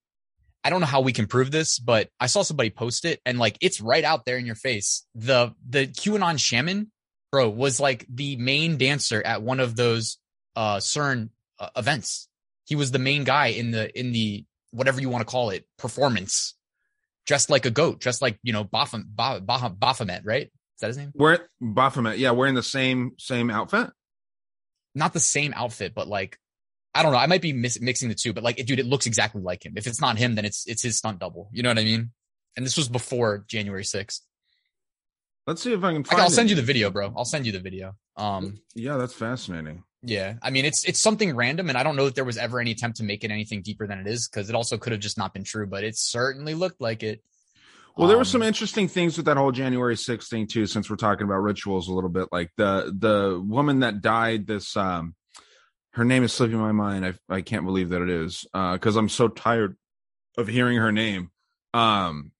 [0.63, 3.39] I don't know how we can prove this, but I saw somebody post it and
[3.39, 5.05] like it's right out there in your face.
[5.15, 6.91] The the QAnon shaman,
[7.31, 10.17] bro, was like the main dancer at one of those
[10.55, 11.29] uh CERN
[11.59, 12.27] uh, events.
[12.65, 15.65] He was the main guy in the in the whatever you want to call it
[15.77, 16.55] performance,
[17.25, 20.47] dressed like a goat, dressed like you know Baphomet, Ba- Ba- Baphomet, right?
[20.47, 21.11] Is that his name?
[21.13, 23.89] We're Baphomet, yeah, wearing the same same outfit.
[24.93, 26.37] Not the same outfit, but like
[26.93, 27.17] I don't know.
[27.17, 29.73] I might be mis- mixing the two, but like, dude, it looks exactly like him.
[29.77, 31.49] If it's not him, then it's it's his stunt double.
[31.53, 32.11] You know what I mean?
[32.57, 34.21] And this was before January sixth.
[35.47, 36.21] Let's see if I can find.
[36.21, 37.13] I'll send you the video, bro.
[37.17, 37.95] I'll send you the video.
[38.15, 39.83] Um, Yeah, that's fascinating.
[40.03, 40.35] yeah.
[40.41, 42.71] I mean, it's it's something random, and I don't know that there was ever any
[42.71, 45.17] attempt to make it anything deeper than it is, because it also could have just
[45.17, 47.23] not been true, but it certainly looked like it.
[47.97, 50.89] Well, there were Um, some interesting things with that whole January 6th thing too, since
[50.89, 52.27] we're talking about rituals a little bit.
[52.31, 55.15] Like the the woman that died, this um
[55.93, 57.05] her name is slipping my mind.
[57.05, 58.45] I I can't believe that it is.
[58.53, 59.75] Uh because I'm so tired
[60.37, 61.31] of hearing her name.
[61.73, 62.31] Um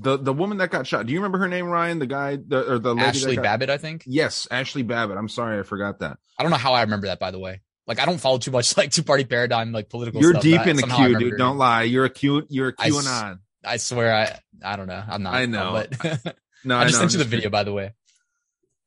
[0.00, 1.06] the the woman that got shot.
[1.06, 1.98] Do you remember her name, Ryan?
[1.98, 4.04] The guy the or the lady Ashli got, Babbitt, I think.
[4.06, 5.16] Yes, Ashli Babbitt.
[5.16, 6.18] I'm sorry, I forgot that.
[6.38, 7.60] I don't know how I remember that, by the way.
[7.86, 10.20] Like, I don't follow too much like two party paradigm, like political.
[10.20, 11.38] You're stuff, deep in the queue, dude.
[11.38, 11.82] Don't lie.
[11.82, 12.46] You're a Q.
[12.48, 13.40] You're a QAnon.
[13.64, 15.02] I swear, I I don't know.
[15.06, 15.34] I'm not.
[15.34, 15.84] I know.
[15.92, 17.50] but No, I just know, sent you the video, kidding.
[17.50, 17.92] by the way.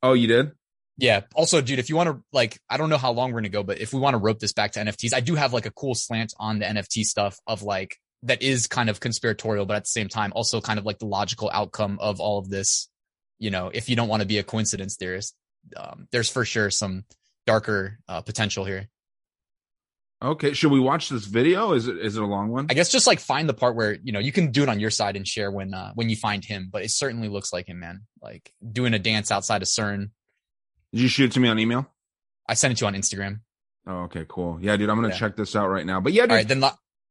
[0.02, 0.52] Oh, you did?
[0.96, 1.22] Yeah.
[1.34, 3.62] Also, dude, if you want to like, I don't know how long we're gonna go,
[3.62, 5.70] but if we want to rope this back to NFTs, I do have like a
[5.70, 9.84] cool slant on the NFT stuff of like that is kind of conspiratorial, but at
[9.84, 12.88] the same time, also kind of like the logical outcome of all of this.
[13.38, 15.34] You know, if you don't want to be a coincidence theorist,
[15.76, 17.04] um, there's for sure some
[17.46, 18.88] darker uh, potential here.
[20.22, 21.72] Okay, should we watch this video?
[21.72, 22.66] Is it is it a long one?
[22.70, 24.80] I guess just like find the part where you know you can do it on
[24.80, 27.68] your side and share when uh, when you find him, but it certainly looks like
[27.68, 28.02] him, man.
[28.22, 30.10] Like doing a dance outside of CERN.
[30.92, 31.90] Did you shoot it to me on email?
[32.48, 33.40] I sent it to you on Instagram.
[33.86, 34.58] Oh, okay, cool.
[34.62, 35.18] Yeah, dude, I'm gonna Yeah.
[35.18, 36.00] check this out right now.
[36.00, 36.60] But yeah, dude, All right, then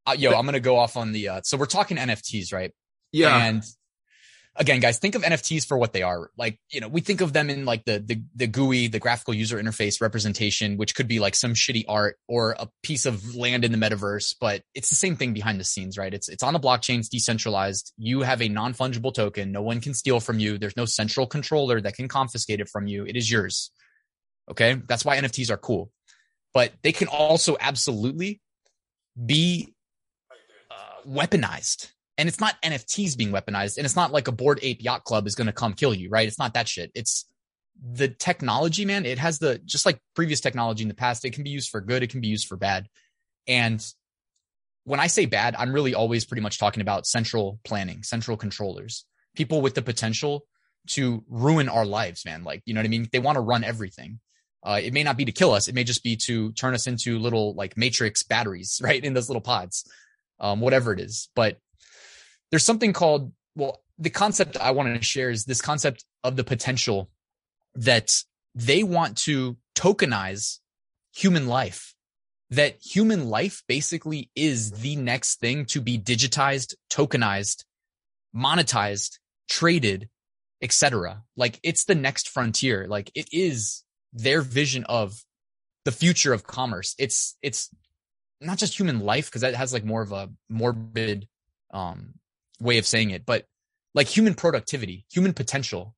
[0.06, 1.28] uh, yo, I'm gonna go off on the.
[1.28, 2.72] Uh, so we're talking NFTs, right?
[3.12, 3.62] yeah, And
[4.56, 6.30] again, guys, think of NFTs for what they are.
[6.36, 9.34] Like, you know, we think of them in like the the the GUI, the graphical
[9.34, 13.64] user interface representation, which could be like some shitty art or a piece of land
[13.64, 16.12] in the metaverse, but it's the same thing behind the scenes, right?
[16.12, 17.92] It's it's on a blockchain, it's decentralized.
[17.96, 19.52] You have a non-fungible token.
[19.52, 20.58] No one can steal from you.
[20.58, 23.04] There's no central controller that can confiscate it from you.
[23.06, 23.70] It is yours.
[24.50, 24.74] Okay?
[24.86, 25.90] That's why NFTs are cool.
[26.52, 28.40] But they can also absolutely
[29.24, 29.73] be
[31.08, 35.04] weaponized and it's not NFTs being weaponized, and it's not like a Bored Ape Yacht
[35.04, 36.28] Club is going to come kill you, right?
[36.28, 36.90] It's not that shit.
[36.94, 37.26] It's
[37.82, 39.04] the technology, man.
[39.04, 41.24] It has the just like previous technology in the past.
[41.24, 42.02] It can be used for good.
[42.02, 42.86] It can be used for bad.
[43.48, 43.84] And
[44.84, 49.04] when I say bad, I'm really always pretty much talking about central planning, central controllers,
[49.34, 50.46] people with the potential
[50.86, 52.44] to ruin our lives, man.
[52.44, 53.08] Like, you know what I mean?
[53.10, 54.20] They want to run everything.
[54.62, 55.68] Uh, it may not be to kill us.
[55.68, 59.02] It may just be to turn us into little like matrix batteries, right?
[59.02, 59.84] In those little pods,
[60.44, 61.28] um, whatever it is.
[61.34, 61.56] But
[62.50, 66.44] there's something called well the concept i want to share is this concept of the
[66.44, 67.08] potential
[67.74, 68.12] that
[68.54, 70.58] they want to tokenize
[71.14, 71.94] human life.
[72.50, 77.64] That human life basically is the next thing to be digitized tokenized
[78.36, 79.18] monetized
[79.48, 80.08] traded
[80.60, 82.86] etc like it's the next frontier.
[82.86, 83.82] Like it is
[84.12, 85.24] their vision of
[85.84, 86.94] the future of commerce.
[86.98, 87.70] It's it's
[88.44, 91.28] not just human life because that has like more of a morbid
[91.70, 92.14] um
[92.60, 93.46] way of saying it, but
[93.94, 95.94] like human productivity, human potential.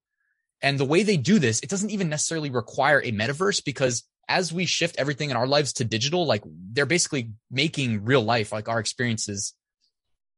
[0.63, 4.53] And the way they do this, it doesn't even necessarily require a metaverse because as
[4.53, 6.43] we shift everything in our lives to digital, like
[6.73, 9.55] they're basically making real life, like our experiences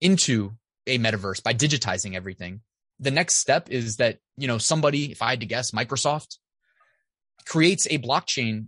[0.01, 0.53] into
[0.87, 2.61] a metaverse by digitizing everything.
[3.01, 6.39] The next step is that, you know, somebody, if I had to guess, Microsoft
[7.47, 8.67] creates a blockchain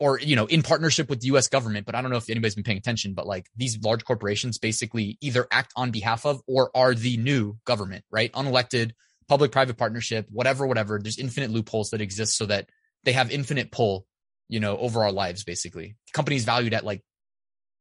[0.00, 2.54] or you know in partnership with the US government but I don't know if anybody's
[2.54, 6.70] been paying attention but like these large corporations basically either act on behalf of or
[6.74, 8.32] are the new government right?
[8.32, 8.92] Unelected
[9.28, 10.98] public private partnership whatever whatever.
[11.02, 12.68] There's infinite loopholes that exist so that
[13.04, 14.06] they have infinite pull
[14.48, 15.96] you know over our lives basically.
[16.12, 17.02] Companies valued at like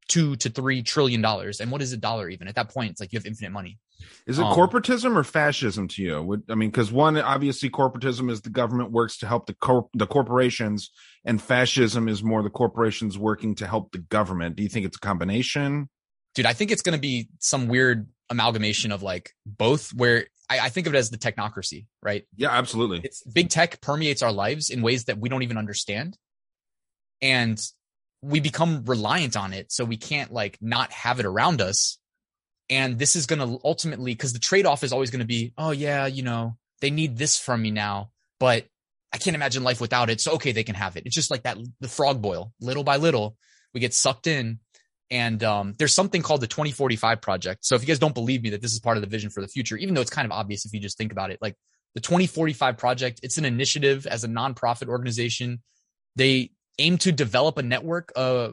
[0.09, 1.59] 2 to 3 trillion dollars.
[1.59, 2.47] And what is a dollar even?
[2.47, 3.77] At that point it's like you have infinite money
[4.25, 6.21] is it um, corporatism or fascism to you?
[6.21, 9.89] Would, I mean, because one obviously corporatism is the government works to help the cor-
[9.93, 10.91] the corporations,
[11.25, 14.55] and fascism is more the corporations working to help the government.
[14.55, 15.89] Do you think it's a combination?
[16.37, 20.59] dude, I think it's going to be some weird amalgamation of like both where I,
[20.59, 22.25] I think of it as the technocracy, right?
[22.35, 23.01] Yeah, absolutely.
[23.03, 26.15] It's big tech permeates our lives in ways that we don't even understand.
[27.23, 27.59] And
[28.21, 29.71] we become reliant on it.
[29.71, 31.97] So we can't like not have it around us.
[32.69, 35.53] And this is going to ultimately, because the trade off is always going to be,
[35.57, 38.65] oh, yeah, you know, they need this from me now, but
[39.13, 40.19] I can't imagine life without it.
[40.19, 41.05] So, okay, they can have it.
[41.05, 43.37] It's just like that, the frog boil, little by little,
[43.73, 44.59] we get sucked in.
[45.09, 47.65] And um, there's something called the 2045 project.
[47.65, 49.39] So if you guys don't believe me that this is part of the vision for
[49.39, 51.55] the future, even though it's kind of obvious if you just think about it, like
[51.95, 55.61] the 2045 project, it's an initiative as a nonprofit organization.
[56.17, 58.49] They aim to develop a network uh,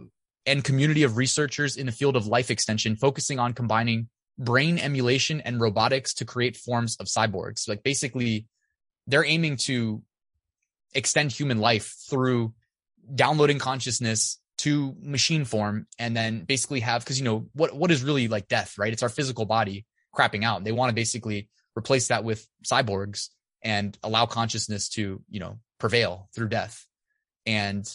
[0.47, 5.41] and community of researchers in the field of life extension, focusing on combining brain emulation
[5.41, 7.69] and robotics to create forms of cyborgs.
[7.69, 8.47] Like basically,
[9.07, 10.03] they're aiming to
[10.93, 12.55] extend human life through
[13.15, 18.03] downloading consciousness to machine form and then basically have because you know what what is
[18.03, 18.93] really like death right?
[18.93, 19.85] It's our physical body
[20.15, 20.65] crapping out.
[20.65, 23.31] They want to basically replace that with cyborgs
[23.63, 26.87] and allow consciousness to you know prevail through death.
[27.47, 27.87] And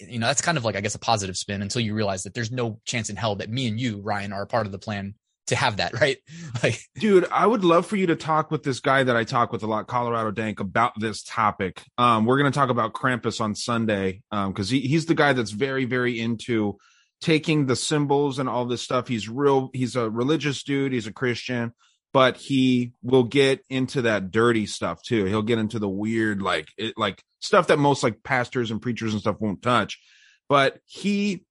[0.00, 2.34] you know that's kind of like i guess a positive spin until you realize that
[2.34, 5.14] there's no chance in hell that me and you ryan are part of the plan
[5.46, 6.18] to have that right
[6.62, 9.52] like Dude, I would love for you to talk with this guy that I talk
[9.52, 11.84] with a lot, Colorado Dank, about this topic.
[11.98, 15.34] Um, we're going to talk about Krampus on Sunday Um, because he, he's the guy
[15.34, 16.78] that's very, very into
[17.20, 19.08] taking the symbols and all this stuff.
[19.08, 19.70] He's real.
[19.72, 20.92] He's a religious dude.
[20.92, 21.72] He's a Christian,
[22.16, 25.26] but he will get into that dirty stuff too.
[25.26, 29.12] He'll get into the weird, like, it, like stuff that most like pastors and preachers
[29.12, 30.00] and stuff won't touch.
[30.48, 31.44] But he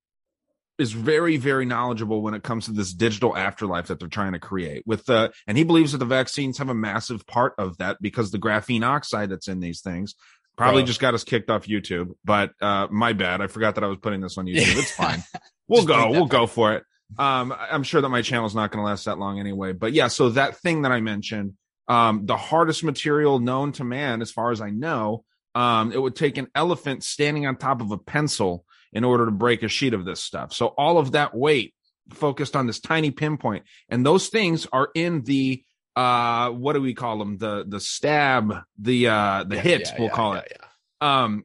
[0.80, 4.40] is very very knowledgeable when it comes to this digital afterlife that they're trying to
[4.40, 7.96] create with the and he believes that the vaccines have a massive part of that
[8.02, 10.16] because the graphene oxide that's in these things
[10.58, 13.42] Probably just got us kicked off YouTube, but uh, my bad.
[13.42, 14.78] I forgot that I was putting this on YouTube.
[14.78, 15.22] It's fine.
[15.68, 16.12] We'll go.
[16.12, 16.84] We'll go for it.
[17.18, 19.74] Um, I'm sure that my channel is not going to last that long anyway.
[19.74, 21.54] But yeah, so that thing that I mentioned,
[21.88, 26.16] um, the hardest material known to man, as far as I know, um, it would
[26.16, 29.94] take an elephant standing on top of a pencil in order to break a sheet
[29.94, 30.54] of this stuff.
[30.54, 31.74] So all of that weight
[32.12, 35.64] focused on this tiny pinpoint, and those things are in the
[35.96, 37.38] uh, what do we call them?
[37.38, 40.60] The the stab, the uh, the Yeah, hit, yeah, we'll yeah, call it.
[41.02, 41.44] Um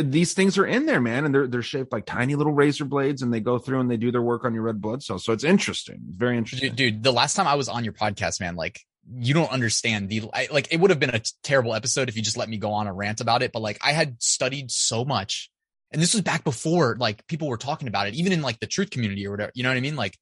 [0.00, 3.22] these things are in there man and they're they're shaped like tiny little razor blades
[3.22, 5.32] and they go through and they do their work on your red blood cells so
[5.32, 8.40] it's interesting it's very interesting Dude, dude, the last time I was on your podcast,
[8.40, 8.80] man, like
[9.10, 12.22] you don't understand the I, like it would have been a terrible episode if you
[12.22, 15.04] just let me go on a rant about it, but like I had studied so
[15.04, 15.50] much.
[15.90, 18.66] And this was back before like people were talking about it, even in like the
[18.66, 19.52] truth community or whatever.
[19.54, 19.96] You know what I mean?
[19.96, 20.18] Like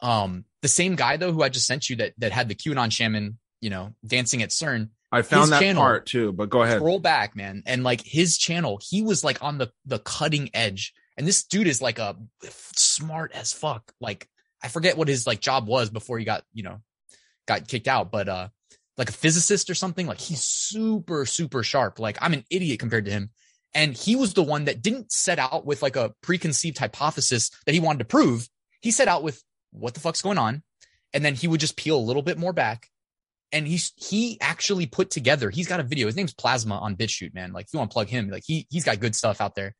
[0.00, 2.90] um the same guy though who I just sent you that that had the QAnon
[2.90, 4.88] shaman, you know, dancing at CERN.
[5.14, 7.62] I found his that channel- part too but go ahead Scroll back, man.
[7.66, 10.92] And like his channel, he was like on the the cutting edge.
[11.16, 12.16] And this dude is like a
[12.76, 13.92] smart as fuck.
[14.00, 14.28] Like
[14.62, 16.80] I forget what his like job was before he got, you know,
[17.46, 18.48] got kicked out, but uh
[18.96, 20.06] like a physicist or something.
[20.06, 21.98] Like he's super, super sharp.
[21.98, 23.30] Like I'm an idiot compared to him.
[23.74, 27.74] And he was the one that didn't set out with like a preconceived hypothesis that
[27.74, 28.48] he wanted to prove.
[28.80, 29.42] He set out with
[29.72, 30.62] what the fuck's going on.
[31.12, 32.88] And then he would just peel a little bit more back.
[33.54, 36.06] And he's he actually put together, he's got a video.
[36.06, 37.52] His name's Plasma on BitChute, man.
[37.52, 39.74] Like if you want to plug him, like he he's got good stuff out there.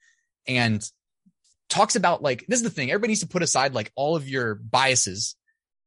[0.46, 0.82] And
[1.68, 2.90] talks about like this is the thing.
[2.90, 5.34] Everybody needs to put aside like all of your biases.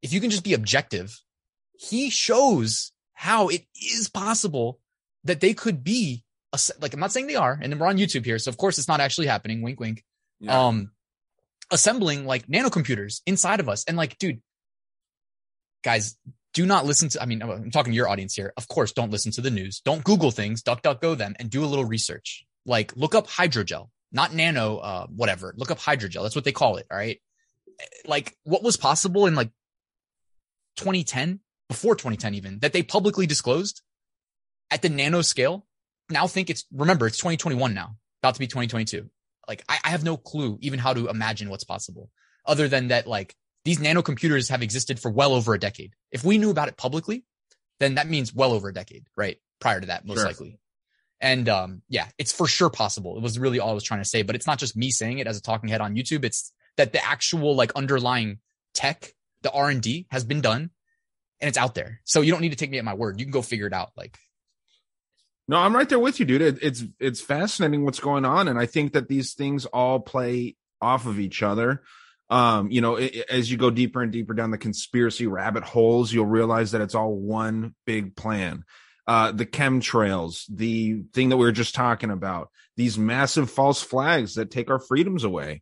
[0.02, 1.18] If you can just be objective,
[1.80, 4.80] he shows how it is possible
[5.24, 6.24] that they could be
[6.54, 8.78] a, like I'm not saying they are, and we're on YouTube here, so of course
[8.78, 9.62] it's not actually happening.
[9.62, 10.04] Wink, wink.
[10.40, 10.68] Yeah.
[10.68, 10.92] Um,
[11.72, 14.42] assembling like nanocomputers inside of us, and like, dude,
[15.84, 16.18] guys,
[16.54, 17.22] do not listen to.
[17.22, 18.54] I mean, I'm talking to your audience here.
[18.58, 19.82] Of course, don't listen to the news.
[19.82, 20.62] Don't Google things.
[20.62, 22.46] Duck, duck, go them, and do a little research.
[22.66, 25.54] Like, look up hydrogel, not nano, uh, whatever.
[25.56, 26.24] Look up hydrogel.
[26.24, 26.88] That's what they call it.
[26.92, 27.22] All right.
[28.06, 29.52] Like, what was possible in like
[30.78, 33.82] 2010, before 2010, even that they publicly disclosed
[34.72, 35.66] at the nano scale.
[36.10, 39.10] Now think it's remember it's 2021 now, about to be 2022.
[39.48, 42.10] Like I, I have no clue even how to imagine what's possible,
[42.46, 43.36] other than that like
[43.68, 45.94] these nanocomputers have existed for well over a decade.
[46.10, 47.26] If we knew about it publicly,
[47.82, 49.40] then that means well over a decade, right?
[49.60, 50.26] Prior to that, most Sure.
[50.28, 50.58] likely.
[51.20, 53.18] And um, yeah, it's for sure possible.
[53.18, 55.20] It was really all I was trying to say, but it's not just me saying
[55.20, 56.24] it as a talking head on YouTube.
[56.24, 58.40] It's that the actual like underlying
[58.74, 60.70] tech, the R and D has been done,
[61.42, 62.00] and it's out there.
[62.06, 63.20] So you don't need to take me at my word.
[63.20, 63.92] You can go figure it out.
[63.98, 64.18] Like
[65.50, 66.42] No, I'm right there with you, dude.
[66.42, 70.56] It, it's it's fascinating what's going on, and I think that these things all play
[70.82, 71.84] off of each other.
[72.30, 75.64] Um, you know, i i- as you go deeper and deeper down the conspiracy rabbit
[75.64, 78.64] holes, you'll realize that it's all one big plan.
[79.08, 84.36] Uh, the chemtrails, the thing that we were just talking about, these massive false flags
[84.36, 85.62] that take our freedoms away.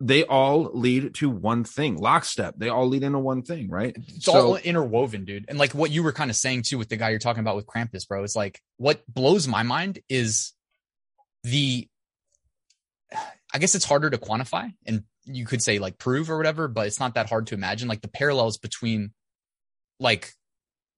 [0.00, 2.54] They all lead to one thing, lockstep.
[2.58, 3.94] They all lead into one thing, right?
[3.96, 5.44] it's all interwoven, dude.
[5.48, 7.56] And like what you were kind of saying too with the guy you're talking about
[7.56, 8.22] with Krampus, bro.
[8.24, 10.52] It's like what blows my mind is
[11.44, 11.88] the
[13.54, 16.86] I guess it's harder to quantify and you could say like prove or whatever, but
[16.86, 19.12] it's not that hard to imagine like the parallels between
[20.00, 20.32] like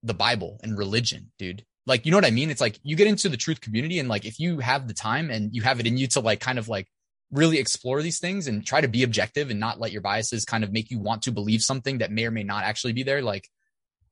[0.03, 1.65] the Bible and religion, dude.
[1.85, 2.51] Like, you know what I mean?
[2.51, 5.29] It's like you get into the truth community and like if you have the time
[5.31, 6.87] and you have it in you to like kind of like
[7.31, 10.63] really explore these things and try to be objective and not let your biases kind
[10.63, 13.21] of make you want to believe something that may or may not actually be there.
[13.21, 13.47] Like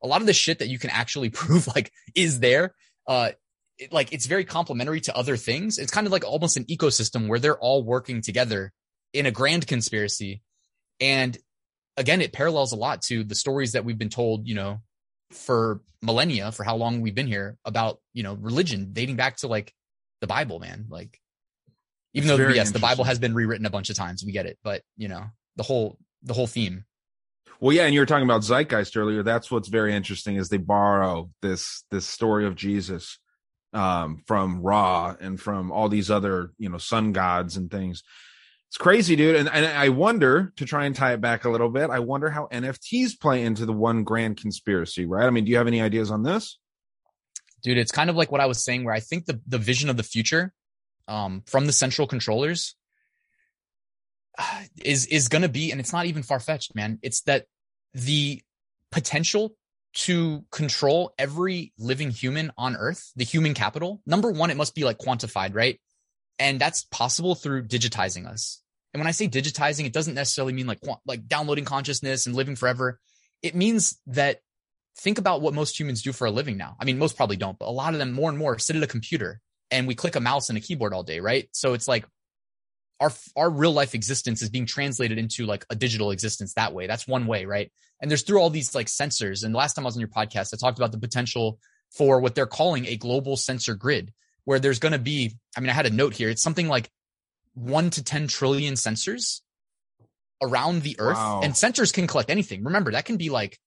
[0.04, 2.74] a lot of the shit that you can actually prove like is there.
[3.08, 3.32] Uh,
[3.78, 5.78] it, like it's very complementary to other things.
[5.78, 8.74] It's kind of like almost an ecosystem where they're all working together
[9.14, 10.42] in a grand conspiracy.
[11.00, 11.38] And
[11.96, 14.82] again, it parallels a lot to the stories that we've been told, you know,
[15.32, 19.48] for millennia, for how long we've been here about, you know, religion dating back to
[19.48, 19.74] like
[20.22, 20.86] the Bible, man.
[20.90, 21.20] Like,
[22.14, 24.46] even It's though yes, the Bible has been rewritten a bunch of times, we get
[24.46, 26.86] it, but you know, the whole the whole theme.
[27.60, 29.24] Well, yeah, and you were talking about zeitgeist earlier.
[29.24, 33.20] That's what's very interesting is they borrow this this story of Jesus
[33.74, 38.04] um, from Ra and from all these other you know sun gods and things.
[38.70, 39.36] It's crazy, dude.
[39.36, 41.90] And, and I wonder to try and tie it back a little bit.
[41.90, 45.26] I wonder how NFTs play into the one grand conspiracy, right?
[45.26, 46.58] I mean, do you have any ideas on this?
[47.62, 49.90] dude it's kind of like what i was saying where i think the, the vision
[49.90, 50.54] of the future
[51.10, 52.76] um, from the central controllers
[54.84, 57.46] is is going to be and it's not even far-fetched man it's that
[57.94, 58.42] the
[58.92, 59.56] potential
[59.94, 64.84] to control every living human on earth the human capital number one it must be
[64.84, 65.80] like quantified right
[66.40, 68.62] and that's possible through digitizing us
[68.94, 72.56] and when i say digitizing it doesn't necessarily mean like like downloading consciousness and living
[72.56, 73.00] forever
[73.42, 74.42] it means that
[74.98, 76.76] think about what most humans do for a living now.
[76.80, 78.84] I mean, most probably don't, but a lot of them more and more sit at
[78.84, 81.48] a computer and we click a mouse and a keyboard all day, right?
[81.52, 82.06] So it's like
[83.00, 86.88] our our real life existence is being translated into like a digital existence that way.
[86.88, 87.72] That's one way, right?
[88.02, 89.44] And there's through all these like sensors.
[89.44, 91.60] And last time I was on your podcast, I talked about the potential
[91.92, 94.14] for what they're calling a global sensor grid,
[94.48, 95.36] where there's going to be.
[95.58, 96.30] I mean, I had a note here.
[96.30, 96.90] It's something like
[97.54, 99.42] one to ten trillion sensors
[100.42, 101.42] around the Earth, Wow.
[101.44, 102.64] and sensors can collect anything.
[102.64, 103.60] Remember, that can be like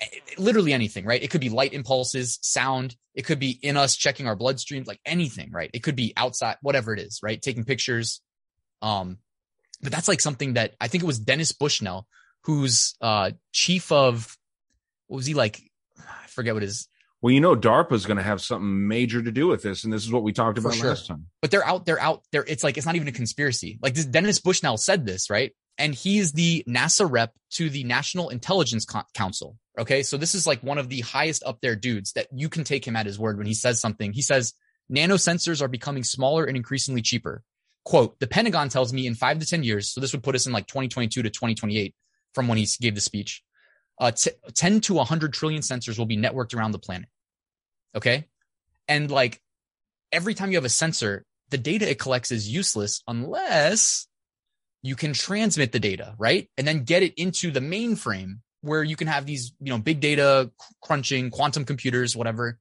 [0.00, 0.06] eh,
[0.36, 1.22] literally anything, right?
[1.22, 2.96] It could be light impulses, sound.
[3.14, 5.70] It could be in us checking our bloodstream, like anything, right?
[5.72, 7.40] It could be outside, whatever it is, right?
[7.40, 8.20] Taking pictures.
[8.82, 9.18] Um,
[9.80, 12.08] but that's like something that I think it was Dennis Bushnell,
[12.42, 14.36] who's uh chief of
[15.06, 15.60] what was he like?
[15.96, 16.88] I forget what his
[17.20, 20.04] Well, you know, DARPA's going to have something major to do with this, and this
[20.04, 20.90] is what we talked about sure.
[20.90, 21.26] last time.
[21.42, 22.44] but they're out, they're out there.
[22.46, 23.78] It's like, it's not even a conspiracy.
[23.82, 25.52] Like this, Dennis Bushnell said this, right?
[25.78, 29.56] And he is the NASA rep to the National Intelligence Co- Council.
[29.78, 30.02] Okay.
[30.02, 32.86] So this is like one of the highest up there dudes that you can take
[32.86, 34.12] him at his word when he says something.
[34.12, 34.54] He says,
[34.88, 37.44] nano sensors are becoming smaller and increasingly cheaper.
[37.84, 39.88] Quote, the Pentagon tells me in five to 10 years.
[39.88, 41.94] So this would put us in like 2022 to 2028
[42.34, 43.42] from when he gave the speech.
[44.00, 47.08] Uh, t- 10 to 100 trillion sensors will be networked around the planet.
[47.96, 48.26] Okay.
[48.86, 49.40] And like
[50.12, 54.06] every time you have a sensor, the data it collects is useless unless
[54.82, 56.48] you can transmit the data, right?
[56.56, 60.00] And then get it into the mainframe where you can have these, you know, big
[60.00, 60.50] data
[60.82, 62.58] crunching, quantum computers, whatever,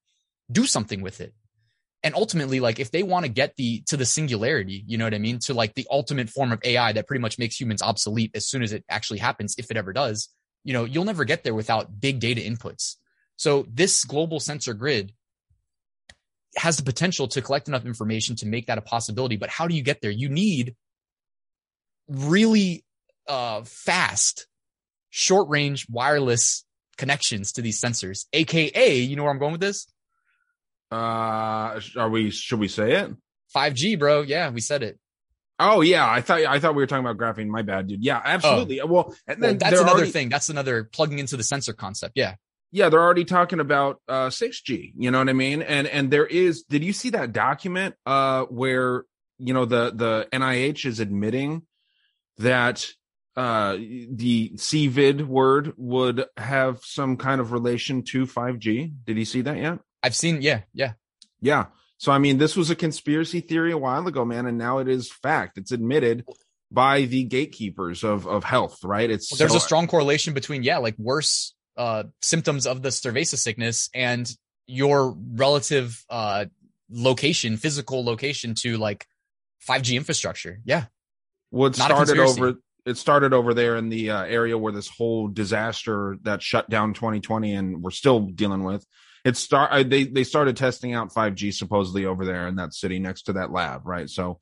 [0.52, 1.34] do something with it.
[2.04, 5.14] And ultimately, like if they want to get the to the singularity, you know what
[5.14, 5.40] I mean?
[5.40, 8.62] To like the ultimate form of AI that pretty much makes humans obsolete as soon
[8.62, 10.30] as it actually happens, if it ever does,
[10.64, 12.96] you know, you'll never get there without big data inputs.
[13.36, 15.14] So this global sensor grid
[16.58, 19.38] has the potential to collect enough information to make that a possibility.
[19.38, 20.12] But how do you get there?
[20.12, 20.76] You need
[22.08, 22.84] really
[23.28, 24.48] uh, fast,
[25.10, 26.66] short range wireless
[26.98, 29.88] connections to these sensors, aka, you know where I'm going with this?
[30.92, 32.32] Uh, are we?
[32.32, 33.12] Should we say it?
[33.56, 34.22] 5G, bro.
[34.22, 35.00] Yeah, we said it.
[35.60, 37.48] Oh yeah, I thought I thought we were talking about graphene.
[37.48, 38.04] My bad, dude.
[38.04, 38.80] Yeah, absolutely.
[38.84, 40.30] Well, and Well, that's another already- thing.
[40.30, 42.14] That's another plugging into the sensor concept.
[42.16, 42.36] Yeah.
[42.72, 44.94] Yeah, they're already talking about uh 6G.
[44.98, 45.62] You know what I mean?
[45.62, 46.64] And and there is.
[46.64, 49.04] Did you see that document uh where
[49.40, 51.64] you know the the NIH is admitting
[52.40, 52.86] that
[53.36, 58.94] uh the CVID word would have some kind of relation to 5G?
[59.06, 59.80] Did you see that yet?
[60.04, 60.94] I've seen, yeah, yeah.
[61.42, 61.66] Yeah.
[61.98, 64.88] So I mean, this was a conspiracy theory a while ago, man, and now it
[64.88, 65.58] is fact.
[65.58, 66.26] It's admitted
[66.72, 69.10] by the gatekeepers of of health, right?
[69.10, 73.38] It's There's so- a strong correlation between, yeah, like worse uh, symptoms of the cerveza
[73.38, 74.32] sickness and
[74.68, 76.46] your relative uh,
[76.90, 79.06] location, physical location to like
[79.68, 80.60] 5G infrastructure.
[80.66, 80.86] Yeah.
[81.52, 82.56] Well, it Not started over.
[82.86, 86.94] It started over there in the uh, area where this whole disaster that shut down
[86.94, 88.86] 2020, and we're still dealing with.
[89.28, 89.72] It start.
[89.72, 93.34] uh, They they started testing out 5G supposedly over there in that city next to
[93.34, 94.10] that lab, right?
[94.10, 94.40] So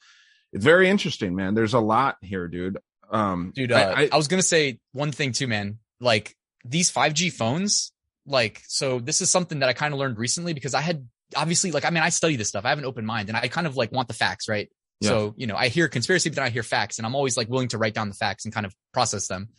[0.54, 1.56] it's very interesting, man.
[1.56, 2.78] There's a lot here, dude.
[3.10, 5.80] Um, Dude, uh, I, I, I, was going to say one thing too, man.
[6.00, 7.92] Like these 5G phones,
[8.26, 11.72] like, so this is something that I kind of learned recently because I had obviously,
[11.72, 12.66] like, I mean, I study this stuff.
[12.66, 14.70] I have an open mind and I kind of like want the facts, right?
[15.02, 15.10] Yeah.
[15.10, 17.50] So, you know, I hear conspiracy, but then I hear facts and I'm always like
[17.50, 19.50] willing to write down the facts and kind of process them.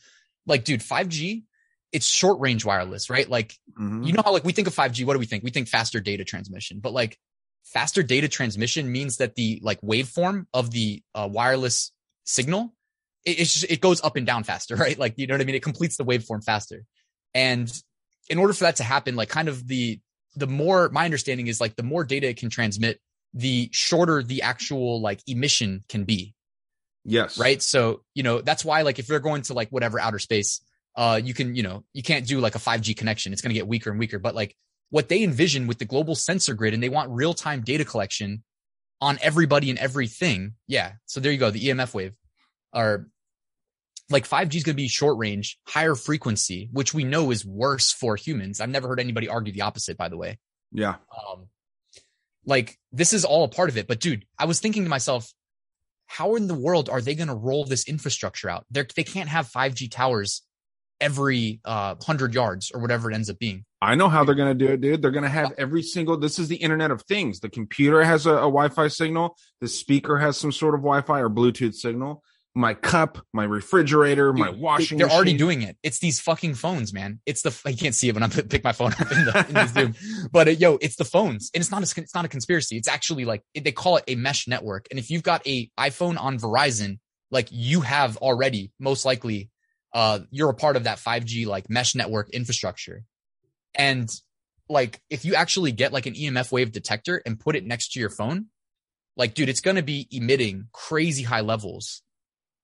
[0.46, 1.44] Like, dude, 5G,
[1.96, 3.28] it's short range wireless, right?
[3.28, 4.06] Like, Mhm.
[4.06, 5.42] you know how like we think of 5G, what do we think?
[5.42, 7.18] We think faster data transmission, but like
[7.64, 11.92] faster data transmission means that the like waveform of the uh, wireless
[12.24, 12.74] signal,
[13.24, 14.98] it, it's just, it goes up and down faster, right?
[14.98, 15.54] Like, you know what I mean?
[15.54, 16.84] It completes the waveform faster.
[17.34, 17.72] And
[18.28, 20.00] in order for that to happen, like kind of the,
[20.36, 23.00] the more my understanding is like the more data it can transmit,
[23.32, 26.34] the shorter the actual like emission can be
[27.04, 27.62] yes, right?
[27.62, 30.60] So, you know, that's why like if you're going to like whatever outer space,
[30.96, 33.32] uh, you can, you know, you can't do like a 5G connection.
[33.32, 34.18] It's going to get weaker and weaker.
[34.18, 34.56] But like
[34.90, 38.42] what they envision with the global sensor grid and they want real time data collection
[39.00, 40.54] on everybody and everything.
[40.66, 40.92] Yeah.
[41.06, 41.50] So there you go.
[41.50, 42.14] The EMF wave
[42.72, 43.06] are
[44.08, 47.92] like 5G is going to be short range, higher frequency, which we know is worse
[47.92, 48.60] for humans.
[48.60, 50.38] I've never heard anybody argue the opposite, by the way
[50.72, 51.48] Yeah, um
[52.46, 55.32] like this is all a part of it but dude i was thinking to myself
[56.06, 59.28] how in the world are they going to roll this infrastructure out They're, they can't
[59.28, 60.42] have 5g towers
[61.00, 64.54] every uh 100 yards or whatever it ends up being I know how they're gonna
[64.54, 65.02] do it, dude.
[65.02, 66.16] They're gonna have every single.
[66.16, 67.40] This is the Internet of Things.
[67.40, 69.36] The computer has a, a Wi-Fi signal.
[69.60, 72.22] The speaker has some sort of Wi-Fi or Bluetooth signal.
[72.54, 74.96] My cup, my refrigerator, my washing.
[74.96, 78.14] they're already doing it it's these fucking phones man it's the i can't see it
[78.14, 79.94] when i pick my phone up in the, in the zoom
[80.32, 82.88] but uh, yo it's the phones and it's not a, it's not a conspiracy it's
[82.88, 86.38] actually like they call it a mesh network and if you've got a iphone on
[86.38, 86.98] verizon
[87.30, 89.50] like you have already most likely
[89.96, 93.02] uh you're a part of that 5g like mesh network infrastructure
[93.74, 94.08] and
[94.68, 98.00] like if you actually get like an emf wave detector and put it next to
[98.00, 98.46] your phone
[99.16, 102.02] like, dude, it's going to be emitting crazy high levels.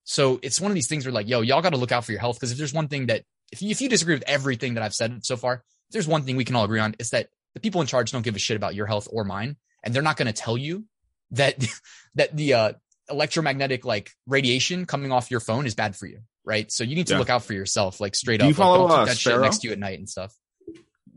[0.05, 2.13] So it's one of these things where like, yo, y'all got to look out for
[2.13, 2.39] your health.
[2.39, 4.95] Cause if there's one thing that, if you, if you disagree with everything that I've
[4.95, 7.81] said so far, there's one thing we can all agree on, is that the people
[7.81, 9.57] in charge don't give a shit about your health or mine.
[9.83, 10.85] And they're not going to tell you
[11.33, 11.65] that,
[12.15, 12.73] that the, uh,
[13.11, 16.21] electromagnetic like radiation coming off your phone is bad for you.
[16.45, 16.71] Right.
[16.73, 17.19] So you need to Yeah.
[17.21, 18.49] look out for yourself, like straight Do up.
[18.49, 19.37] you Like, follow, don't uh, that Sparrow?
[19.37, 20.33] shit next to you at night and stuff.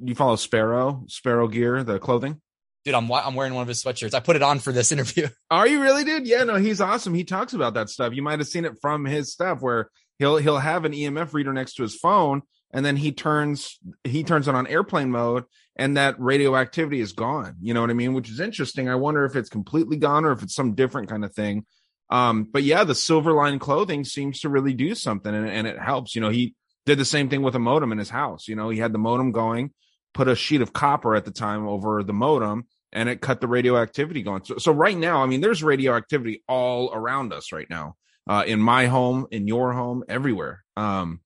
[0.03, 2.41] You follow Sparrow, Sparrow Gear, the clothing?
[2.84, 4.13] Dude, I'm, I'm wearing one of his sweatshirts.
[4.13, 5.28] I put it on for this interview.
[5.49, 6.28] Are you really, dude?
[6.28, 7.13] Yeah, no, he's awesome.
[7.15, 8.13] He talks about that stuff.
[8.13, 11.53] You might have seen it from his stuff where he'll he'll have an EMF reader
[11.53, 15.45] next to his phone, and then he turns he turns it on airplane mode,
[15.76, 17.55] and that radioactivity is gone.
[17.61, 18.13] You know what I mean?
[18.13, 18.88] Which is interesting.
[18.89, 21.65] I wonder if it's completely gone or if it's some different kind of thing.
[22.10, 25.80] Um, but yeah, the silver line clothing seems to really do something, and, and it
[25.80, 26.16] helps.
[26.16, 28.47] You know, he did the same thing with a modem in his house.
[28.47, 29.72] You know, he had the modem going,
[30.14, 33.47] put a sheet of copper at the time over the modem and it cut the
[33.47, 34.43] radioactivity going.
[34.45, 37.97] So, so right now, I mean, there's radioactivity all around us right now,
[38.28, 40.64] uh, in my home, in your home, everywhere.
[40.78, 41.20] Um,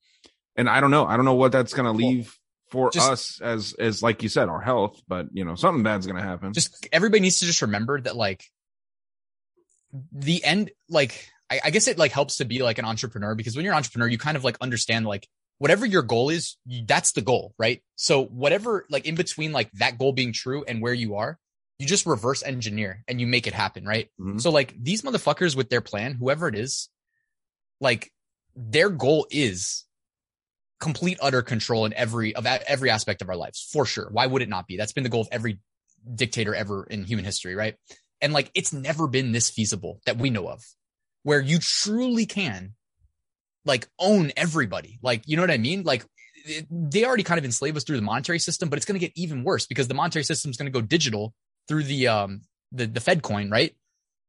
[0.56, 2.36] and I don't know, I don't know what that's going to leave
[2.70, 6.06] for just- us as, as like you said, our health, but you know, something bad's
[6.06, 6.52] going to happen.
[6.52, 8.44] just everybody needs to just remember that like
[10.12, 13.56] the end like I, I guess it like helps to be like an entrepreneur because
[13.56, 15.28] when you're an entrepreneur you kind of like understand like
[15.58, 17.82] whatever your goal is that's the goal right?
[17.96, 21.38] So whatever like in between like that goal being true and where you are
[21.78, 24.08] you just reverse engineer and you make it happen right?
[24.20, 24.40] Mhm.
[24.40, 26.88] so like these motherfuckers with their plan whoever it is
[27.80, 28.12] like
[28.54, 29.84] their goal is
[30.80, 34.08] complete utter control in every of every aspect of our lives for sure.
[34.10, 34.76] Why would it not be?
[34.76, 35.60] That's been the goal of every
[36.14, 37.76] dictator ever in human history right
[38.20, 40.62] and like it's never been this feasible that we know of
[41.22, 42.74] where you truly can
[43.64, 44.98] like own everybody.
[45.02, 45.82] Like you know what i mean?
[45.82, 46.04] Like
[46.44, 49.06] it- they already kind of enslave us through the monetary system but it's going to
[49.06, 51.34] get even worse because the monetary system is going to go digital
[51.68, 52.40] through the um
[52.72, 53.74] the the fed coin right?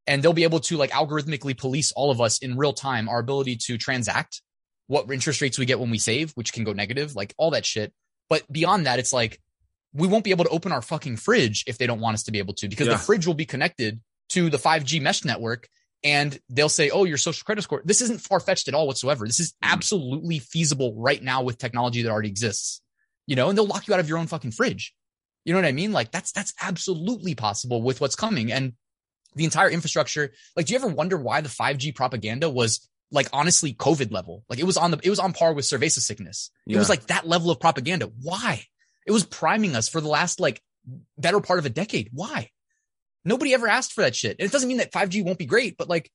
[0.08, 3.20] And they'll be able to like algorithmically police all of us in real time our
[3.20, 4.42] ability to transact
[4.88, 7.66] what interest rates we get when we save which can go negative like all that
[7.66, 7.94] shit.
[8.30, 9.39] But beyond that it's like
[9.94, 12.32] we won't be able to open our fucking fridge if they don't want us to
[12.32, 12.94] be able to because Yeah.
[12.94, 15.68] the fridge will be connected to the 5G mesh network
[16.04, 19.28] and they'll say, "Oh, your social credit score." This isn't far fetched at all whatsoever.
[19.28, 19.56] This is Mm.
[19.64, 22.82] absolutely feasible right now with technology that already exists.
[23.28, 24.94] You know, and they'll lock you out of your own fucking fridge.
[25.46, 25.92] You know what I mean?
[25.92, 28.74] Like that's that's absolutely possible with what's coming and
[29.36, 30.34] the entire infrastructure.
[30.56, 34.44] Like, do you ever wonder why the 5G propaganda was like honestly COVID level?
[34.50, 36.50] Like it was on the it was on par with cerveza sickness.
[36.68, 38.08] It was like that level of propaganda.
[38.22, 38.66] Why?
[39.06, 40.62] It was priming us for the last like
[41.18, 42.10] better part of a decade.
[42.12, 42.49] Why?
[43.24, 44.38] Nobody ever asked for that shit.
[44.39, 46.12] And it doesn't mean that 5G won't be great, but like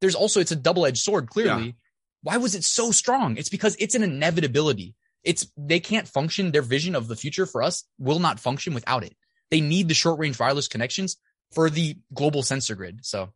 [0.00, 1.76] there's also it's a double-edged sword, clearly.
[2.22, 3.36] Why was it so strong?
[3.36, 4.94] It's because it's an inevitability.
[5.22, 9.04] It's they can't function, their vision of the future for us will not function without
[9.04, 9.14] it.
[9.50, 11.16] They need the short-range wireless connections
[11.52, 13.00] for the global sensor grid.
[13.04, 13.32] So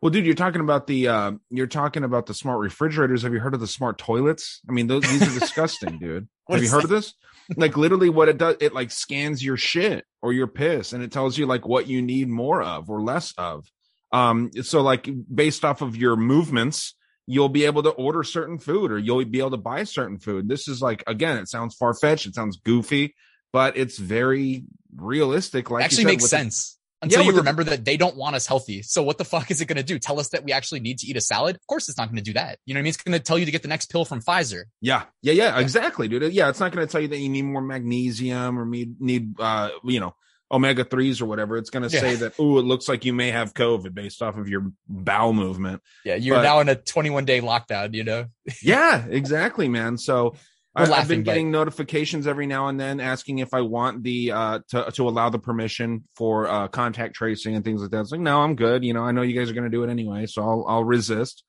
[0.00, 3.22] Well, dude, you're talking about the uh, you're talking about the smart refrigerators.
[3.22, 4.60] Have you heard of the smart toilets?
[4.68, 6.28] I mean, those these are disgusting, dude.
[6.46, 7.14] What Have you heard of this?
[7.56, 11.12] Like literally, what it does, it like scans your shit or your piss, and it
[11.12, 13.66] tells you like what you need more of or less of.
[14.12, 16.94] Um, so like based off of your movements,
[17.26, 20.48] you'll be able to order certain food or you'll be able to buy certain food.
[20.48, 23.14] This is like again, it sounds far fetched, it sounds goofy,
[23.52, 24.64] but it's very
[24.94, 25.70] realistic.
[25.70, 28.46] Like you actually said, makes sense until Yeah, you remember that they don't want us
[28.46, 28.82] healthy.
[28.82, 29.98] So what the fuck is it going to do?
[29.98, 31.56] Tell us that we actually need to eat a salad?
[31.56, 32.58] Of course, it's not going to do that.
[32.64, 32.88] You know what I mean?
[32.90, 34.62] It's going to tell you to get the next pill from Pfizer.
[34.80, 36.32] Yeah, yeah, yeah, exactly, dude.
[36.32, 39.34] Yeah, it's not going to tell you that you need more magnesium or need need
[39.40, 40.14] uh you know
[40.50, 41.56] omega threes or whatever.
[41.56, 42.00] It's going to Yeah.
[42.02, 45.32] say that oh, it looks like you may have COVID based off of your bowel
[45.32, 45.80] movement.
[46.04, 47.94] Yeah, you're But- now in a 21 day lockdown.
[47.94, 48.26] You know,
[48.62, 49.96] Yeah, exactly, man.
[49.96, 50.34] So
[50.74, 54.02] I, I've laughing, been but- getting notifications every now and then asking if I want
[54.02, 58.00] the uh to to allow the permission for uh contact tracing and things like that.
[58.00, 58.84] It's like no, I'm good.
[58.84, 60.84] You know, I know you guys are going to do it anyway, so I'll I'll
[60.84, 61.44] resist.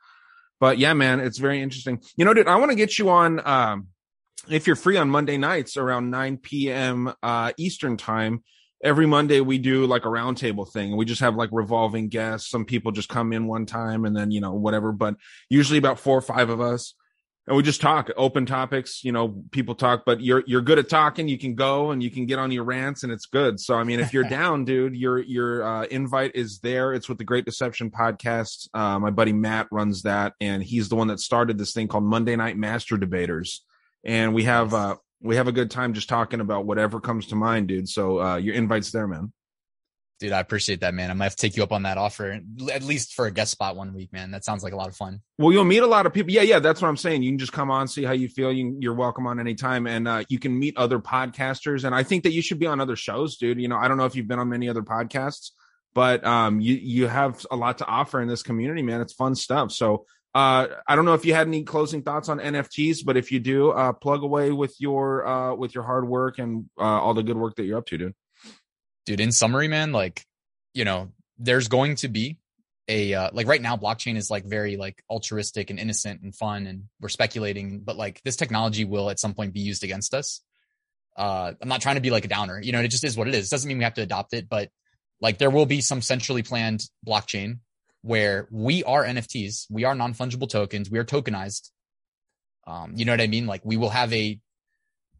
[0.59, 2.01] But yeah, man, it's very interesting.
[2.17, 3.87] You know, dude, I want to get you on um
[4.49, 7.13] if you're free on Monday nights around 9 p.m.
[7.23, 8.43] uh Eastern time.
[8.83, 12.49] Every Monday we do like a roundtable thing we just have like revolving guests.
[12.49, 15.15] Some people just come in one time and then, you know, whatever, but
[15.49, 16.93] usually about four or five of us
[17.47, 20.89] and we just talk open topics you know people talk but you're you're good at
[20.89, 21.27] talking.
[21.27, 23.59] You can go and you can get on your rants and it's good.
[23.59, 26.93] So i mean if you're down dude your your uh, invite is there.
[26.93, 28.69] It's with the great deception podcast.
[28.73, 32.03] Uh, my buddy matt runs that and he's the one that started this thing called
[32.03, 33.65] monday night master debaters.
[34.03, 37.35] And we have uh we have a good time just talking about whatever comes to
[37.35, 37.89] mind dude.
[37.89, 39.31] So uh your invite's there man
[40.19, 41.11] dude, I appreciate that, man.
[41.11, 42.39] I might have to take you up on that offer
[42.71, 44.31] at least for a guest spot one week, man.
[44.31, 45.21] That sounds like a lot of fun.
[45.37, 46.31] Well, you'll meet a lot of people.
[46.31, 47.23] Yeah, yeah, that's what I'm saying.
[47.23, 48.51] You can just come on, see how you feel.
[48.51, 51.83] You, you're welcome on anytime, and uh, you can meet other podcasters.
[51.83, 53.59] And I think that you should be on other shows, dude.
[53.59, 55.51] You know, I don't know if you've been on many other podcasts,
[55.93, 59.01] but um, you you have a lot to offer in this community, man.
[59.01, 59.71] It's fun stuff.
[59.71, 60.05] So
[60.35, 63.39] uh, I don't know if you had any closing thoughts on NFTs, but if you
[63.39, 67.23] do, uh, plug away with your uh, with your hard work and uh, all the
[67.23, 68.15] good work that you're up to, dude.
[69.05, 70.25] Dude, in summary, man, like
[70.73, 72.37] you know, there's going to be
[72.87, 76.67] a uh, like right now blockchain is like very like altruistic and innocent and fun
[76.67, 80.41] and we're speculating but like this technology will at some point be used against us.
[81.15, 83.27] Uh i'm not trying to be like a downer you know it just is what
[83.27, 83.47] it is.
[83.47, 84.69] It doesn't mean we have to adopt it but
[85.21, 87.59] like there will be some centrally planned blockchain
[88.01, 91.69] where we are nfts we are non-fungible tokens we are tokenized.
[92.67, 93.45] Um you know what i mean?
[93.45, 94.39] Like we will have a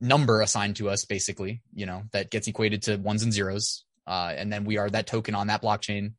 [0.02, 4.34] number assigned to us basically you know that gets equated to ones and zeros uh
[4.36, 6.14] and then we are that token on that blockchain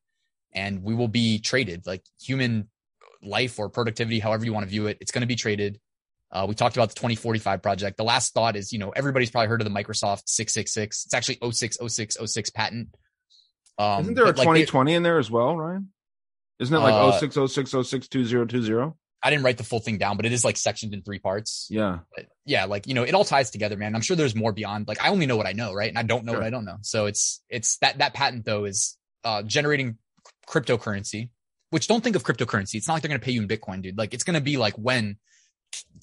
[0.54, 2.68] and we will be traded like human
[3.24, 4.98] life or productivity, however you want to view it.
[5.00, 5.80] It's going to be traded.
[6.30, 7.96] Uh, we talked about the 2045 project.
[7.96, 11.06] The last thought is, you know, everybody's probably heard of the Microsoft 666.
[11.06, 12.88] It's actually 060606 patent.
[13.78, 15.92] Um, Isn't there a 2020 like in there as well, Ryan?
[16.58, 18.94] Isn't it like uh, 0606062020?
[19.24, 21.66] I didn't write the full thing down, but it is like sectioned in three parts.
[21.70, 22.00] Yeah.
[22.14, 22.66] But yeah.
[22.66, 23.94] Like, you know, it all ties together, man.
[23.94, 25.72] I'm sure there's more beyond, like, I only know what I know.
[25.72, 25.88] Right.
[25.88, 26.40] And I don't know sure.
[26.40, 26.76] what I don't know.
[26.82, 29.96] So it's, it's that, that patent though is, uh, generating
[30.46, 31.30] cryptocurrency,
[31.70, 32.74] which don't think of cryptocurrency.
[32.74, 33.96] It's not like they're going to pay you in Bitcoin, dude.
[33.96, 35.16] Like it's going to be like when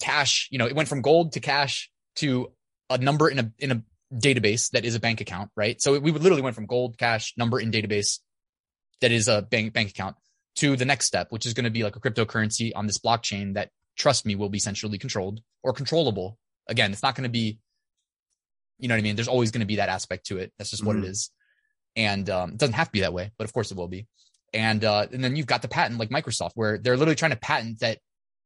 [0.00, 2.50] cash, you know, it went from gold to cash to
[2.90, 5.80] a number in a, in a database that is a bank account, right?
[5.80, 8.18] So we would literally went from gold, cash, number in database
[9.00, 10.16] that is a bank, bank account
[10.56, 13.54] to the next step, which is going to be like a cryptocurrency on this blockchain
[13.54, 16.38] that trust me will be centrally controlled or controllable.
[16.68, 17.58] Again, it's not going to be,
[18.78, 19.16] you know what I mean?
[19.16, 20.52] There's always going to be that aspect to it.
[20.58, 20.88] That's just mm-hmm.
[20.88, 21.10] what it mm-hmm.
[21.10, 21.30] is.
[21.94, 24.06] And um, it doesn't have to be that way, but of course it will be
[24.52, 27.36] and uh, and then you've got the patent like Microsoft, where they're literally trying to
[27.36, 27.98] patent that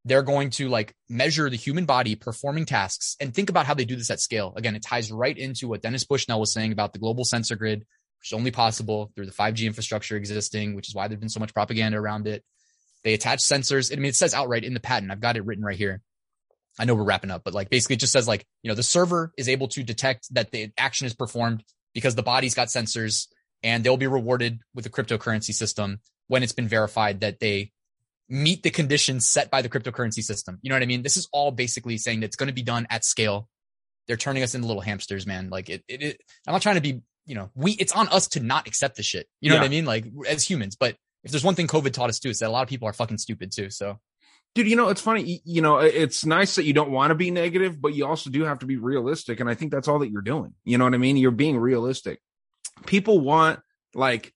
[0.04, 3.84] they're going to like measure the human body performing tasks and think about how they
[3.84, 4.52] do this at scale.
[4.56, 7.84] Again, it ties right into what Dennis Bushnell was saying about the global sensor grid,
[8.26, 11.38] which is only possible through the 5G infrastructure existing, which is why there's been so
[11.38, 12.42] much propaganda around it.
[13.04, 13.92] They attach sensors.
[13.92, 15.12] I mean, it says outright in the patent.
[15.12, 16.02] I've got it written right here.
[16.76, 18.82] I know we're wrapping up, but like basically it just says like, you know, the
[18.82, 21.62] server is able to detect that the action is performed
[21.94, 23.28] because the body's got sensors
[23.62, 27.70] and they'll be rewarded with a cryptocurrency system when it's been verified that they
[28.28, 30.58] meet the conditions set by the cryptocurrency system.
[30.62, 31.02] You know what I mean?
[31.02, 33.48] This is all basically saying that it's going to be done at scale.
[34.08, 35.48] They're turning us into little hamsters, man.
[35.48, 38.28] Like it, it, it I'm not trying to be, you know, we, it's on us
[38.28, 39.28] to not accept the shit.
[39.40, 39.62] You know yeah.
[39.62, 39.84] what I mean?
[39.84, 42.50] Like as humans, but if there's one thing COVID taught us too, it's that a
[42.50, 43.70] lot of people are fucking stupid too.
[43.70, 43.98] So
[44.56, 47.30] dude you know it's funny you know it's nice that you don't want to be
[47.30, 50.10] negative but you also do have to be realistic and i think that's all that
[50.10, 52.18] you're doing you know what i mean you're being realistic
[52.86, 53.60] people want
[53.94, 54.32] like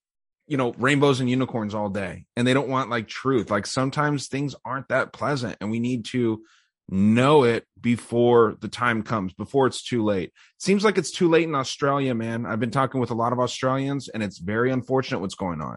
[0.47, 4.29] you know rainbows and unicorns all day and they don't want like truth like sometimes
[4.29, 6.43] things aren't that pleasant and we need to
[6.91, 10.33] know it before the time comes before it's too late.
[10.59, 12.47] Seems like it's too late in australia man.
[12.47, 15.77] I've been talking with a lot of australians and it's very unfortunate what's going on.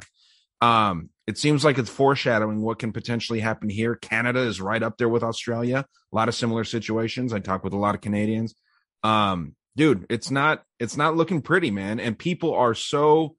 [0.62, 3.96] Um it seems like it's foreshadowing what can potentially happen here.
[3.96, 5.86] Canada is right up there with australia.
[6.12, 7.32] A lot of similar situations.
[7.32, 8.56] I talk with a lot of canadians.
[9.04, 12.00] Um dude it's not it's not looking pretty man.
[12.00, 13.36] And people are so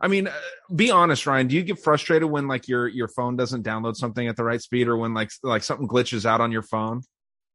[0.00, 0.32] I mean, uh,
[0.74, 1.46] be honest, Ryan.
[1.46, 4.60] Do you get frustrated when like your your phone doesn't download something at the right
[4.60, 7.02] speed, or when like like something glitches out on your phone?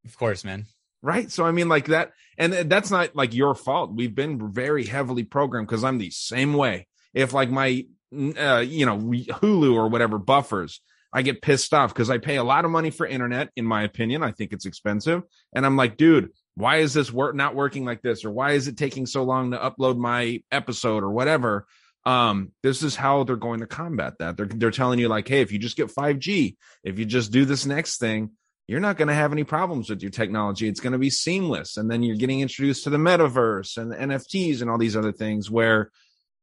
[0.05, 0.65] Of course, man.
[1.01, 1.31] Right.
[1.31, 3.93] So I mean, like that, and that's not like your fault.
[3.93, 6.87] We've been very heavily programmed because I'm the same way.
[7.13, 10.81] If like my uh, you know Hulu or whatever buffers,
[11.13, 13.49] I get pissed off because I pay a lot of money for internet.
[13.55, 15.23] In my opinion, I think it's expensive,
[15.53, 18.67] and I'm like, dude, why is this work not working like this, or why is
[18.67, 21.65] it taking so long to upload my episode or whatever?
[22.05, 25.41] um this is how they're going to combat that they're they're telling you like hey
[25.41, 28.31] if you just get 5G if you just do this next thing
[28.69, 30.67] you're not going to have any problems with your technology.
[30.67, 31.75] It's going to be seamless.
[31.75, 35.11] And then you're getting introduced to the metaverse and the NFTs and all these other
[35.11, 35.89] things where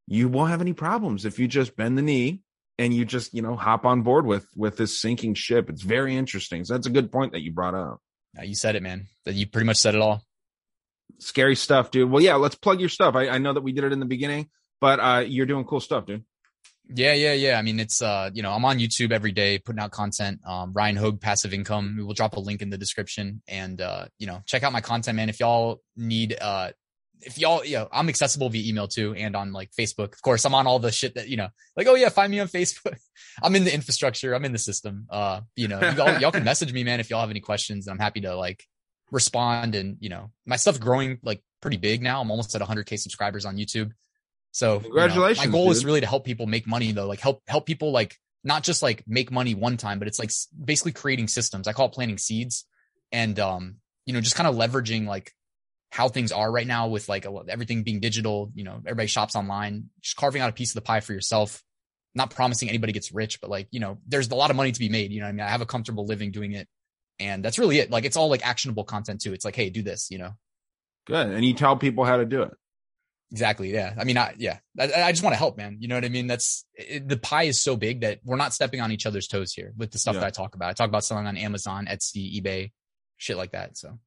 [0.09, 2.41] you won't have any problems if you just bend the knee
[2.79, 5.71] and you just you know hop on board with with this sinking ship.
[5.71, 6.65] It's very interesting.
[6.65, 8.01] So that's a good point that you brought up.
[8.35, 9.07] Yeah, you said it man.
[9.25, 10.25] That you pretty much said it all.
[11.19, 12.11] Scary stuff dude.
[12.11, 13.15] Well yeah let's plug your stuff.
[13.15, 14.49] I, I know that we did it in the beginning
[14.81, 16.25] but uh, you're doing cool stuff, dude.
[16.89, 17.59] Yeah, yeah, yeah.
[17.59, 20.41] I mean, it's uh, you know, I'm on YouTube every day putting out content.
[20.47, 21.97] Um, Ryan Hogue, passive income.
[21.99, 24.81] We will drop a link in the description, and uh, you know, check out my
[24.81, 25.29] content, man.
[25.29, 26.71] If y'all need uh,
[27.21, 30.13] if y'all, you know, I'm accessible via email too, and on like Facebook.
[30.13, 32.41] Of course, I'm on all the shit that you know, like, oh yeah, find me
[32.41, 32.97] on Facebook.
[33.43, 34.35] I'm in the infrastructure.
[34.35, 35.07] I'm in the system.
[35.11, 37.89] Uh, you know, y'all, y'all can message me, man, if y'all have any questions.
[37.89, 38.65] I'm happy to like
[39.11, 39.75] respond.
[39.75, 42.21] And you know, my stuff growing like pretty big now.
[42.21, 43.91] I'm almost at 100k subscribers on YouTube.
[44.53, 45.45] So congratulations.
[45.45, 45.77] You know, my goal dude.
[45.77, 48.83] is really to help people make money though, like help help people like not just
[48.83, 50.31] like make money one time, but it's like
[50.65, 51.67] basically creating systems.
[51.67, 52.65] I call it planting seeds,
[53.11, 53.77] and um,
[54.07, 55.33] you know, just kind of leveraging like
[55.91, 58.51] how things are right now with like everything being digital.
[58.55, 59.91] You know, everybody shops online.
[60.01, 61.63] Just carving out a piece of the pie for yourself.
[62.17, 64.81] not promising anybody gets rich, but like, you know, there's a lot of money to
[64.81, 65.13] be made.
[65.13, 66.67] You know, I mean, I have a comfortable living doing it.
[67.21, 67.91] And that's really it.
[67.91, 69.35] Like, it's all like actionable content too.
[69.35, 70.33] It's like, hey, do this, you know?
[71.07, 71.29] Good.
[71.29, 72.53] And you tell people how to do it.
[73.33, 73.73] Exactly.
[73.73, 73.95] Yeah.
[73.99, 75.79] I mean, I, yeah, I, I just want to help, man.
[75.81, 76.27] You know what I mean?
[76.29, 79.53] That's it, the pie is so big that we're not stepping on each other's toes
[79.53, 80.21] here with the stuff Yeah.
[80.21, 80.71] that I talk about.
[80.71, 82.71] I talk about selling on Amazon, Etsy, eBay,
[83.17, 83.77] shit like that.
[83.77, 83.99] So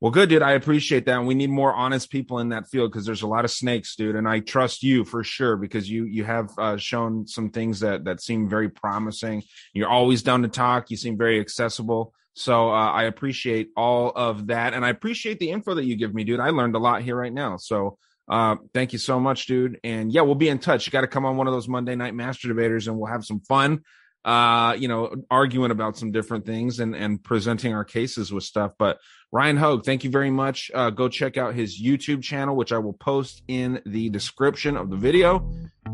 [0.00, 0.42] Well, good, dude.
[0.42, 1.18] I appreciate that.
[1.18, 3.96] And we need more honest people in that field because there's a lot of snakes,
[3.96, 4.16] dude.
[4.16, 8.04] And I trust you for sure because you you have uh, shown some things that
[8.04, 9.42] that seem very promising.
[9.74, 10.90] You're always down to talk.
[10.90, 12.14] You seem very accessible.
[12.34, 16.14] So uh, I appreciate all of that, and I appreciate the info that you give
[16.14, 16.38] me, dude.
[16.40, 17.56] I learned a lot here right now.
[17.56, 17.98] So
[18.28, 19.80] uh, thank you so much, dude.
[19.84, 20.86] And yeah, we'll be in touch.
[20.86, 23.24] You got to come on one of those Monday night master debaters, and we'll have
[23.24, 23.82] some fun.
[24.24, 28.72] Uh, you know, arguing about some different things and and presenting our cases with stuff,
[28.78, 28.98] but.
[29.30, 30.70] Ryan Hogue, thank you very much.
[30.74, 34.88] Uh, go check out his YouTube channel, which I will post in the description of
[34.88, 35.46] the video.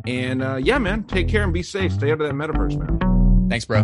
[0.06, 1.92] And uh, yeah, man, take care and be safe.
[1.92, 3.48] Stay out of that metaverse, man.
[3.48, 3.82] thanks, bro.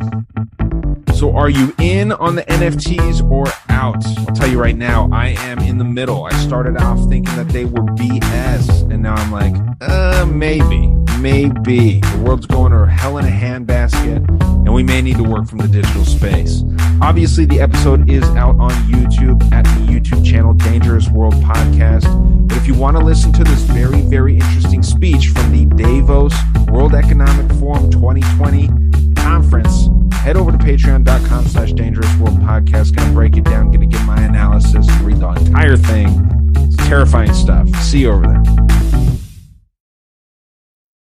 [1.21, 4.03] So, are you in on the NFTs or out?
[4.21, 6.25] I'll tell you right now, I am in the middle.
[6.25, 10.87] I started off thinking that they were BS, and now I'm like, uh, maybe,
[11.19, 12.01] maybe.
[12.01, 15.59] The world's going to hell in a handbasket, and we may need to work from
[15.59, 16.63] the digital space.
[17.03, 22.49] Obviously, the episode is out on YouTube at the YouTube channel Dangerous World Podcast.
[22.49, 26.33] But if you want to listen to this very, very interesting speech from the Davos
[26.71, 28.71] World Economic Forum 2020
[29.23, 32.95] conference, head over to patreon.com slash dangerous world podcast.
[32.95, 36.53] Gonna break it down, gonna give my analysis, read the entire thing.
[36.57, 37.69] It's terrifying stuff.
[37.83, 38.70] See you over there.